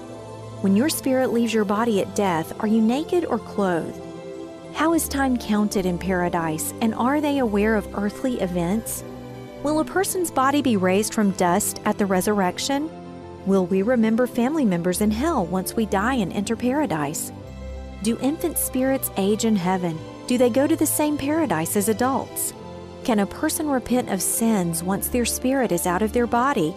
When 0.62 0.74
your 0.74 0.88
spirit 0.88 1.32
leaves 1.32 1.54
your 1.54 1.64
body 1.64 2.00
at 2.00 2.16
death, 2.16 2.52
are 2.60 2.66
you 2.66 2.80
naked 2.80 3.24
or 3.24 3.38
clothed? 3.38 4.00
How 4.74 4.92
is 4.94 5.08
time 5.08 5.36
counted 5.36 5.86
in 5.86 5.98
paradise, 5.98 6.74
and 6.80 6.94
are 6.94 7.20
they 7.20 7.38
aware 7.38 7.76
of 7.76 7.88
earthly 7.94 8.40
events? 8.40 9.04
Will 9.62 9.80
a 9.80 9.84
person's 9.84 10.30
body 10.30 10.62
be 10.62 10.76
raised 10.76 11.14
from 11.14 11.30
dust 11.32 11.80
at 11.84 11.98
the 11.98 12.06
resurrection? 12.06 12.90
Will 13.46 13.66
we 13.66 13.82
remember 13.82 14.26
family 14.26 14.64
members 14.64 15.00
in 15.00 15.10
hell 15.10 15.46
once 15.46 15.74
we 15.74 15.86
die 15.86 16.14
and 16.14 16.32
enter 16.32 16.56
paradise? 16.56 17.32
Do 18.02 18.18
infant 18.20 18.58
spirits 18.58 19.10
age 19.16 19.44
in 19.44 19.56
heaven? 19.56 19.98
Do 20.26 20.38
they 20.38 20.50
go 20.50 20.66
to 20.66 20.76
the 20.76 20.86
same 20.86 21.16
paradise 21.16 21.76
as 21.76 21.88
adults? 21.88 22.52
Can 23.04 23.20
a 23.20 23.26
person 23.26 23.68
repent 23.68 24.10
of 24.10 24.22
sins 24.22 24.82
once 24.82 25.08
their 25.08 25.24
spirit 25.24 25.72
is 25.72 25.86
out 25.86 26.02
of 26.02 26.12
their 26.12 26.26
body? 26.26 26.74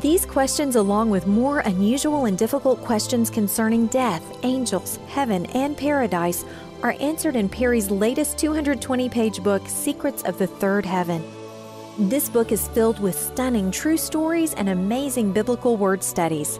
These 0.00 0.26
questions, 0.26 0.74
along 0.74 1.10
with 1.10 1.28
more 1.28 1.60
unusual 1.60 2.24
and 2.24 2.36
difficult 2.36 2.82
questions 2.82 3.30
concerning 3.30 3.86
death, 3.86 4.24
angels, 4.42 4.98
heaven, 5.06 5.46
and 5.46 5.76
paradise, 5.76 6.44
are 6.82 6.96
answered 6.98 7.36
in 7.36 7.48
Perry's 7.48 7.92
latest 7.92 8.36
220 8.36 9.08
page 9.08 9.40
book, 9.40 9.62
Secrets 9.68 10.24
of 10.24 10.36
the 10.36 10.48
Third 10.48 10.84
Heaven. 10.84 11.22
This 11.96 12.28
book 12.28 12.50
is 12.50 12.66
filled 12.66 12.98
with 12.98 13.16
stunning 13.16 13.70
true 13.70 13.96
stories 13.96 14.52
and 14.54 14.68
amazing 14.68 15.32
biblical 15.32 15.76
word 15.76 16.02
studies. 16.02 16.58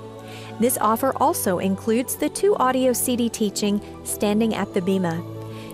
This 0.60 0.78
offer 0.80 1.12
also 1.16 1.58
includes 1.58 2.14
the 2.14 2.28
two 2.28 2.54
audio 2.58 2.92
CD 2.92 3.28
teaching, 3.28 3.80
Standing 4.04 4.54
at 4.54 4.72
the 4.74 4.80
Bema. 4.80 5.24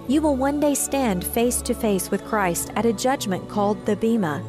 You 0.09 0.23
will 0.23 0.35
one 0.35 0.61
day 0.61 0.75
stand 0.75 1.25
face 1.25 1.61
to 1.63 1.75
face 1.75 2.11
with 2.11 2.25
Christ 2.25 2.73
at 2.75 2.87
a 2.87 2.93
judgment 2.93 3.51
called 3.51 3.85
the 3.85 3.97
Bema. 3.97 4.43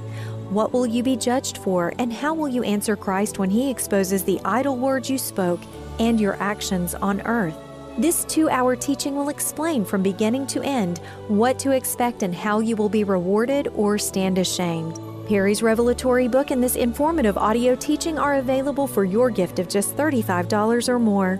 What 0.52 0.74
will 0.74 0.86
you 0.86 1.02
be 1.02 1.16
judged 1.16 1.60
for, 1.60 1.94
and 1.98 2.12
how 2.12 2.34
will 2.34 2.50
you 2.50 2.62
answer 2.64 2.98
Christ 2.98 3.40
when 3.40 3.50
He 3.50 3.72
exposes 3.72 4.22
the 4.22 4.42
idle 4.44 4.76
words 4.76 5.10
you 5.10 5.18
spoke 5.18 5.62
and 5.98 6.20
your 6.20 6.36
actions 6.44 6.94
on 6.94 7.22
earth? 7.22 7.56
This 7.98 8.26
two 8.26 8.50
hour 8.50 8.76
teaching 8.76 9.16
will 9.16 9.30
explain 9.30 9.86
from 9.86 10.04
beginning 10.04 10.46
to 10.48 10.62
end 10.62 10.98
what 11.30 11.58
to 11.60 11.72
expect 11.72 12.22
and 12.22 12.36
how 12.36 12.60
you 12.60 12.76
will 12.76 12.90
be 12.90 13.06
rewarded 13.06 13.70
or 13.76 13.98
stand 13.98 14.38
ashamed. 14.40 15.00
Perry's 15.26 15.64
revelatory 15.64 16.28
book 16.28 16.52
and 16.52 16.62
this 16.62 16.76
informative 16.76 17.38
audio 17.38 17.74
teaching 17.74 18.20
are 18.20 18.36
available 18.36 18.88
for 18.88 19.06
your 19.06 19.30
gift 19.30 19.58
of 19.58 19.70
just 19.70 19.96
$35 19.96 20.90
or 20.90 21.00
more. 21.00 21.40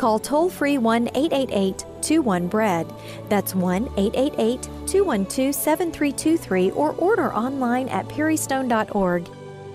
Call 0.00 0.18
toll 0.18 0.48
free 0.48 0.78
1 0.78 1.10
888 1.14 1.84
21 2.00 2.48
Bread. 2.48 2.90
That's 3.28 3.54
1 3.54 3.84
888 3.98 4.62
212 4.86 5.54
7323 5.54 6.70
or 6.70 6.92
order 6.92 7.34
online 7.34 7.86
at 7.90 8.08
perrystone.org. 8.08 9.28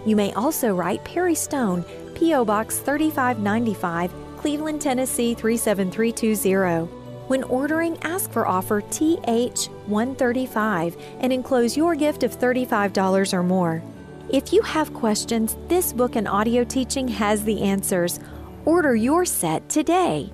You 0.03 0.15
may 0.15 0.33
also 0.33 0.73
write 0.73 1.05
Perry 1.05 1.35
Stone, 1.35 1.85
P.O. 2.15 2.43
Box 2.43 2.79
3595, 2.79 4.11
Cleveland, 4.38 4.81
Tennessee 4.81 5.35
37320. 5.35 6.91
When 7.27 7.43
ordering, 7.43 7.95
ask 8.01 8.31
for 8.31 8.47
offer 8.47 8.81
TH135 8.81 10.99
and 11.19 11.31
enclose 11.31 11.77
your 11.77 11.93
gift 11.93 12.23
of 12.23 12.35
$35 12.35 13.31
or 13.31 13.43
more. 13.43 13.83
If 14.29 14.51
you 14.51 14.63
have 14.63 14.91
questions, 14.91 15.55
this 15.67 15.93
book 15.93 16.15
and 16.15 16.27
audio 16.27 16.63
teaching 16.63 17.07
has 17.09 17.43
the 17.43 17.61
answers. 17.61 18.19
Order 18.65 18.95
your 18.95 19.25
set 19.25 19.69
today. 19.69 20.32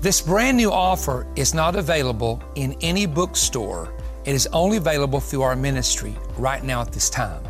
This 0.00 0.20
brand 0.20 0.56
new 0.56 0.72
offer 0.72 1.26
is 1.36 1.54
not 1.54 1.76
available 1.76 2.42
in 2.56 2.74
any 2.80 3.06
bookstore. 3.06 3.94
It 4.24 4.34
is 4.34 4.48
only 4.52 4.76
available 4.78 5.20
through 5.20 5.42
our 5.42 5.54
ministry 5.54 6.16
right 6.36 6.64
now 6.64 6.80
at 6.80 6.90
this 6.90 7.08
time. 7.08 7.42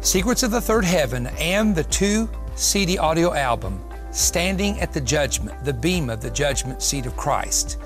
Secrets 0.00 0.44
of 0.44 0.52
the 0.52 0.60
Third 0.60 0.84
Heaven 0.84 1.26
and 1.38 1.74
the 1.74 1.84
two 1.84 2.28
CD 2.54 2.96
audio 2.96 3.34
album, 3.34 3.82
Standing 4.12 4.78
at 4.80 4.92
the 4.92 5.00
Judgment, 5.00 5.64
the 5.64 5.72
Bema, 5.72 6.16
the 6.16 6.30
Judgment 6.30 6.82
Seat 6.82 7.06
of 7.06 7.16
Christ. 7.16 7.78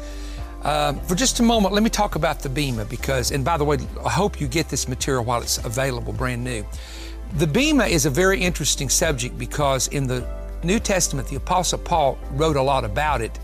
Um, 0.62 1.00
for 1.00 1.14
just 1.14 1.40
a 1.40 1.42
moment, 1.42 1.72
let 1.72 1.82
me 1.82 1.88
talk 1.88 2.16
about 2.16 2.40
the 2.40 2.48
Bema 2.50 2.84
because, 2.84 3.30
and 3.30 3.44
by 3.44 3.56
the 3.56 3.64
way, 3.64 3.78
I 4.04 4.10
hope 4.10 4.40
you 4.40 4.46
get 4.46 4.68
this 4.68 4.86
material 4.86 5.24
while 5.24 5.40
it's 5.40 5.58
available, 5.64 6.12
brand 6.12 6.44
new. 6.44 6.64
The 7.34 7.46
Bema 7.46 7.84
is 7.84 8.06
a 8.06 8.10
very 8.10 8.40
interesting 8.40 8.88
subject 8.88 9.38
because 9.38 9.86
in 9.88 10.08
the 10.08 10.26
New 10.64 10.80
Testament, 10.80 11.28
the 11.28 11.36
Apostle 11.36 11.78
Paul 11.78 12.18
wrote 12.32 12.56
a 12.56 12.62
lot 12.62 12.84
about 12.84 13.20
it. 13.20 13.38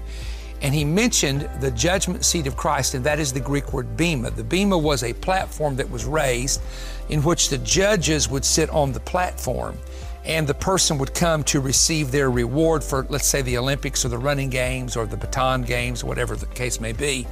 And 0.60 0.74
he 0.74 0.84
mentioned 0.84 1.48
the 1.60 1.70
judgment 1.70 2.24
seat 2.24 2.48
of 2.48 2.56
Christ, 2.56 2.94
and 2.94 3.04
that 3.04 3.20
is 3.20 3.32
the 3.32 3.40
Greek 3.40 3.72
word 3.72 3.96
bema. 3.96 4.30
The 4.30 4.42
bema 4.42 4.76
was 4.76 5.04
a 5.04 5.12
platform 5.12 5.76
that 5.76 5.88
was 5.88 6.04
raised 6.04 6.60
in 7.08 7.22
which 7.22 7.48
the 7.48 7.58
judges 7.58 8.28
would 8.28 8.44
sit 8.44 8.68
on 8.70 8.92
the 8.92 9.00
platform 9.00 9.78
and 10.24 10.48
the 10.48 10.54
person 10.54 10.98
would 10.98 11.14
come 11.14 11.44
to 11.44 11.60
receive 11.60 12.10
their 12.10 12.30
reward 12.30 12.82
for, 12.82 13.06
let's 13.08 13.26
say, 13.26 13.42
the 13.42 13.56
Olympics 13.56 14.04
or 14.04 14.08
the 14.08 14.18
running 14.18 14.50
games 14.50 14.96
or 14.96 15.06
the 15.06 15.16
baton 15.16 15.62
games, 15.62 16.02
whatever 16.02 16.34
the 16.34 16.46
case 16.46 16.80
may 16.80 16.92
be. 16.92 17.24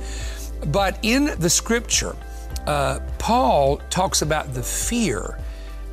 But 0.66 0.98
in 1.02 1.34
the 1.40 1.50
scripture, 1.50 2.14
uh, 2.68 3.00
Paul 3.18 3.78
talks 3.90 4.22
about 4.22 4.54
the 4.54 4.62
fear 4.62 5.36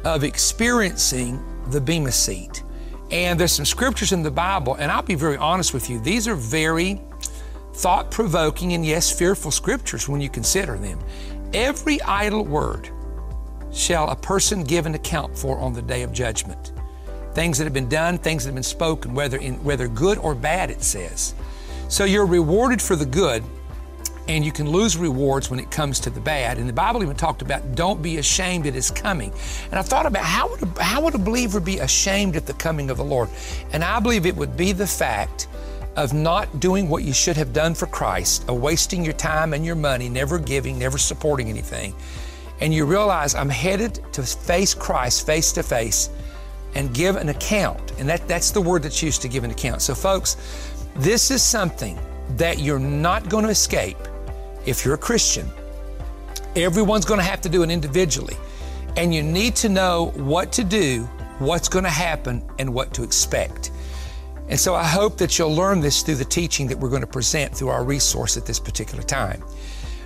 of 0.04 0.24
experiencing 0.24 1.44
the 1.68 1.82
Bema 1.82 2.12
seat. 2.12 2.64
And 3.12 3.40
there's 3.40 3.52
some 3.52 3.66
scriptures 3.66 4.12
in 4.14 4.24
the 4.24 4.32
Bible, 4.32 4.76
and 4.76 4.92
I'll 4.92 5.02
be 5.02 5.16
very 5.16 5.38
honest 5.38 5.74
with 5.74 5.90
you, 5.90 6.00
these 6.00 6.28
are 6.28 6.36
very 6.36 7.02
thought 7.74 8.12
provoking 8.12 8.74
and, 8.74 8.86
yes, 8.86 9.12
fearful 9.12 9.52
scriptures 9.52 10.08
when 10.08 10.22
you 10.22 10.30
consider 10.30 10.78
them. 10.78 11.00
Every 11.54 12.02
idle 12.04 12.46
word 12.46 12.90
shall 13.74 14.10
a 14.10 14.16
person 14.16 14.64
give 14.64 14.86
an 14.86 14.96
account 14.96 15.38
for 15.38 15.58
on 15.60 15.74
the 15.74 15.82
day 15.82 16.04
of 16.04 16.12
judgment. 16.14 16.74
Things 17.34 17.58
that 17.58 17.64
have 17.64 17.74
been 17.74 17.90
done, 17.90 18.18
things 18.18 18.44
that 18.44 18.50
have 18.50 18.56
been 18.56 18.64
spoken, 18.64 19.14
whether, 19.14 19.38
in, 19.38 19.64
whether 19.64 19.88
good 19.88 20.18
or 20.18 20.36
bad, 20.36 20.70
it 20.70 20.84
says. 20.84 21.34
So 21.88 22.04
you're 22.06 22.26
rewarded 22.26 22.82
for 22.82 22.96
the 22.96 23.06
good, 23.06 23.44
and 24.28 24.46
you 24.46 24.52
can 24.52 24.70
lose 24.70 24.98
rewards 24.98 25.50
when 25.50 25.60
it 25.60 25.72
comes 25.72 26.00
to 26.02 26.10
the 26.10 26.20
bad. 26.20 26.58
And 26.58 26.70
the 26.70 26.74
Bible 26.74 27.04
even 27.04 27.16
talked 27.16 27.42
about 27.42 27.76
don't 27.76 28.02
be 28.02 28.18
ashamed 28.18 28.66
it 28.66 28.76
is 28.76 28.92
coming. 28.92 29.34
And 29.72 29.80
I 29.80 29.82
thought 29.82 30.06
about 30.06 30.24
how 30.24 30.50
would 30.50 30.64
a, 30.64 30.84
how 30.84 31.02
would 31.02 31.16
a 31.16 31.20
believer 31.20 31.60
be 31.60 31.80
ashamed 31.80 32.36
at 32.36 32.46
the 32.46 32.54
coming 32.54 32.90
of 32.90 32.98
the 32.98 33.04
Lord? 33.04 33.30
And 33.74 33.84
I 33.84 34.00
believe 34.00 34.26
it 34.26 34.36
would 34.36 34.56
be 34.56 34.72
the 34.72 34.88
fact 34.88 35.48
of 35.96 36.14
not 36.14 36.60
doing 36.60 36.88
what 36.88 37.04
you 37.04 37.14
should 37.14 37.36
have 37.36 37.52
done 37.52 37.74
for 37.74 37.86
Christ, 37.88 38.48
of 38.48 38.62
wasting 38.62 39.04
your 39.04 39.14
time 39.14 39.54
and 39.54 39.66
your 39.66 39.76
money, 39.76 40.08
never 40.08 40.40
giving, 40.40 40.80
never 40.80 40.98
supporting 40.98 41.50
anything. 41.50 41.94
And 42.62 42.74
you 42.74 42.86
realize 42.86 43.36
I'm 43.36 43.50
headed 43.50 44.00
to 44.14 44.24
face 44.24 44.74
Christ 44.74 45.26
face 45.26 45.52
to 45.54 45.64
face 45.64 46.10
and 46.76 46.94
give 46.94 47.16
an 47.18 47.30
account. 47.30 47.92
And 48.00 48.08
that, 48.08 48.28
that's 48.28 48.52
the 48.52 48.62
word 48.62 48.84
that's 48.84 49.04
used 49.04 49.22
to 49.24 49.28
give 49.28 49.44
an 49.44 49.52
account. 49.52 49.82
So, 49.82 49.94
folks, 49.94 50.38
this 50.96 51.32
is 51.32 51.42
something 51.42 52.00
that 52.38 52.60
you're 52.60 52.80
not 52.80 53.28
going 53.28 53.44
to 53.44 53.50
escape 53.50 53.98
if 54.65 54.86
you're 54.86 54.95
a 54.95 54.97
Christian. 54.97 55.50
Everyone's 56.56 57.06
going 57.06 57.19
to 57.19 57.24
have 57.24 57.41
to 57.41 57.50
do 57.50 57.63
it 57.63 57.69
individually. 57.69 58.36
And 58.97 59.13
you 59.13 59.24
need 59.24 59.56
to 59.58 59.69
know 59.69 60.12
what 60.15 60.52
to 60.54 60.63
do, 60.63 61.04
what's 61.39 61.69
going 61.69 61.86
to 61.86 61.89
happen, 61.89 62.43
and 62.60 62.74
what 62.74 62.93
to 62.93 63.04
expect. 63.04 63.71
And 64.50 64.60
so 64.60 64.76
I 64.76 64.84
hope 64.84 65.17
that 65.17 65.39
you'll 65.39 65.56
learn 65.56 65.80
this 65.80 66.02
through 66.02 66.15
the 66.15 66.26
teaching 66.26 66.67
that 66.67 66.78
we're 66.78 66.89
going 66.89 67.02
to 67.02 67.08
present 67.08 67.56
through 67.56 67.69
our 67.69 67.86
resource 67.86 68.36
at 68.36 68.45
this 68.45 68.60
particular 68.60 69.02
time. 69.02 69.41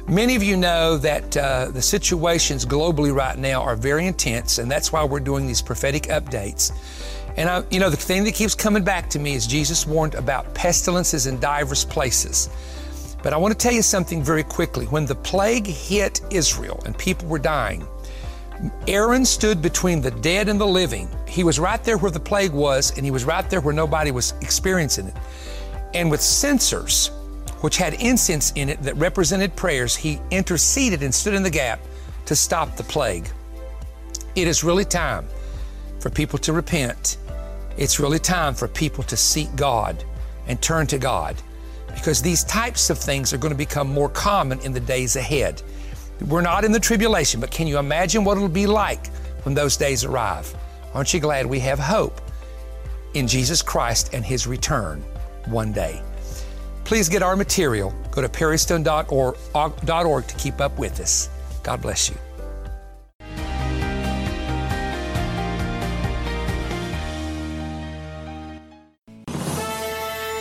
Many 0.08 0.36
of 0.36 0.44
you 0.44 0.56
know 0.56 0.98
that 0.98 1.36
uh, 1.36 1.70
the 1.72 1.82
situations 1.82 2.64
globally 2.64 3.14
right 3.14 3.40
now 3.40 3.64
are 3.64 3.76
very 3.76 4.06
intense, 4.06 4.60
and 4.60 4.70
that's 4.70 4.92
why 4.92 5.04
we're 5.04 5.20
doing 5.20 5.48
these 5.48 5.64
prophetic 5.64 6.04
updates. 6.04 6.72
And 7.38 7.50
I, 7.50 7.64
you 7.72 7.80
know, 7.80 7.90
the 7.90 7.98
thing 7.98 8.24
that 8.26 8.36
keeps 8.36 8.54
coming 8.54 8.84
back 8.84 9.10
to 9.10 9.20
me 9.20 9.34
is 9.34 9.48
Jesus 9.48 9.88
warned 9.88 10.14
about 10.14 10.54
pestilences 10.54 11.26
in 11.26 11.40
diverse 11.40 11.84
places. 11.84 12.50
But 13.26 13.34
I 13.34 13.38
want 13.38 13.54
to 13.54 13.58
tell 13.58 13.74
you 13.74 13.82
something 13.82 14.22
very 14.22 14.44
quickly. 14.44 14.86
When 14.86 15.08
the 15.08 15.16
plague 15.16 15.66
hit 15.66 16.22
Israel 16.30 16.80
and 16.86 16.96
people 16.96 17.28
were 17.28 17.40
dying, 17.40 17.88
Aaron 18.88 19.26
stood 19.26 19.64
between 19.64 20.00
the 20.00 20.12
dead 20.12 20.48
and 20.48 20.62
the 20.62 20.68
living. 20.68 21.10
He 21.28 21.44
was 21.44 21.58
right 21.58 21.84
there 21.84 21.98
where 21.98 22.12
the 22.12 22.20
plague 22.20 22.52
was, 22.52 22.96
and 22.96 23.04
he 23.04 23.10
was 23.10 23.26
right 23.26 23.50
there 23.50 23.62
where 23.62 23.74
nobody 23.74 24.12
was 24.12 24.36
experiencing 24.42 25.08
it. 25.08 25.16
And 25.96 26.12
with 26.12 26.22
censers, 26.22 27.10
which 27.62 27.78
had 27.78 27.96
incense 27.96 28.52
in 28.52 28.70
it 28.70 28.80
that 28.84 28.96
represented 28.98 29.56
prayers, 29.56 29.96
he 29.96 30.22
interceded 30.30 31.02
and 31.02 31.12
stood 31.12 31.34
in 31.34 31.42
the 31.42 31.50
gap 31.50 31.80
to 32.28 32.36
stop 32.36 32.76
the 32.76 32.84
plague. 32.84 33.28
It 34.36 34.48
is 34.48 34.64
really 34.64 34.86
time 34.86 35.26
for 36.00 36.12
people 36.12 36.38
to 36.38 36.54
repent. 36.54 37.18
It's 37.76 38.00
really 38.00 38.20
time 38.20 38.54
for 38.54 38.68
people 38.68 39.04
to 39.06 39.18
seek 39.18 39.56
God 39.56 40.04
and 40.46 40.62
turn 40.62 40.86
to 40.86 41.00
God 41.00 41.42
because 41.96 42.22
these 42.22 42.44
types 42.44 42.92
of 42.92 43.00
things 43.00 43.34
are 43.34 43.38
going 43.38 43.54
to 43.54 43.58
become 43.58 43.88
more 43.88 44.10
common 44.10 44.60
in 44.60 44.72
the 44.72 44.80
days 44.80 45.16
ahead. 45.16 45.64
We're 46.28 46.42
not 46.42 46.64
in 46.64 46.72
the 46.72 46.80
tribulation, 46.80 47.42
but 47.42 47.50
can 47.52 47.66
you 47.66 47.80
imagine 47.80 48.24
what 48.24 48.38
it'll 48.38 48.48
be 48.48 48.68
like 48.68 49.08
when 49.44 49.56
those 49.56 49.76
days 49.76 50.04
arrive? 50.04 50.54
Aren't 50.94 51.14
you 51.14 51.20
glad 51.20 51.46
we 51.46 51.60
have 51.62 51.80
hope 51.80 52.22
in 53.16 53.28
Jesus 53.28 53.62
Christ 53.62 54.12
and 54.14 54.24
His 54.24 54.46
return 54.48 55.02
one 55.46 55.72
day? 55.72 56.02
Please 56.84 57.10
get 57.10 57.24
our 57.24 57.36
material. 57.36 57.94
Go 58.12 58.22
to 58.22 58.30
perrystone.org 58.30 60.28
to 60.28 60.36
keep 60.36 60.62
up 60.62 60.78
with 60.78 61.00
us. 61.00 61.30
God 61.64 61.82
bless 61.82 62.10
you. 62.10 62.16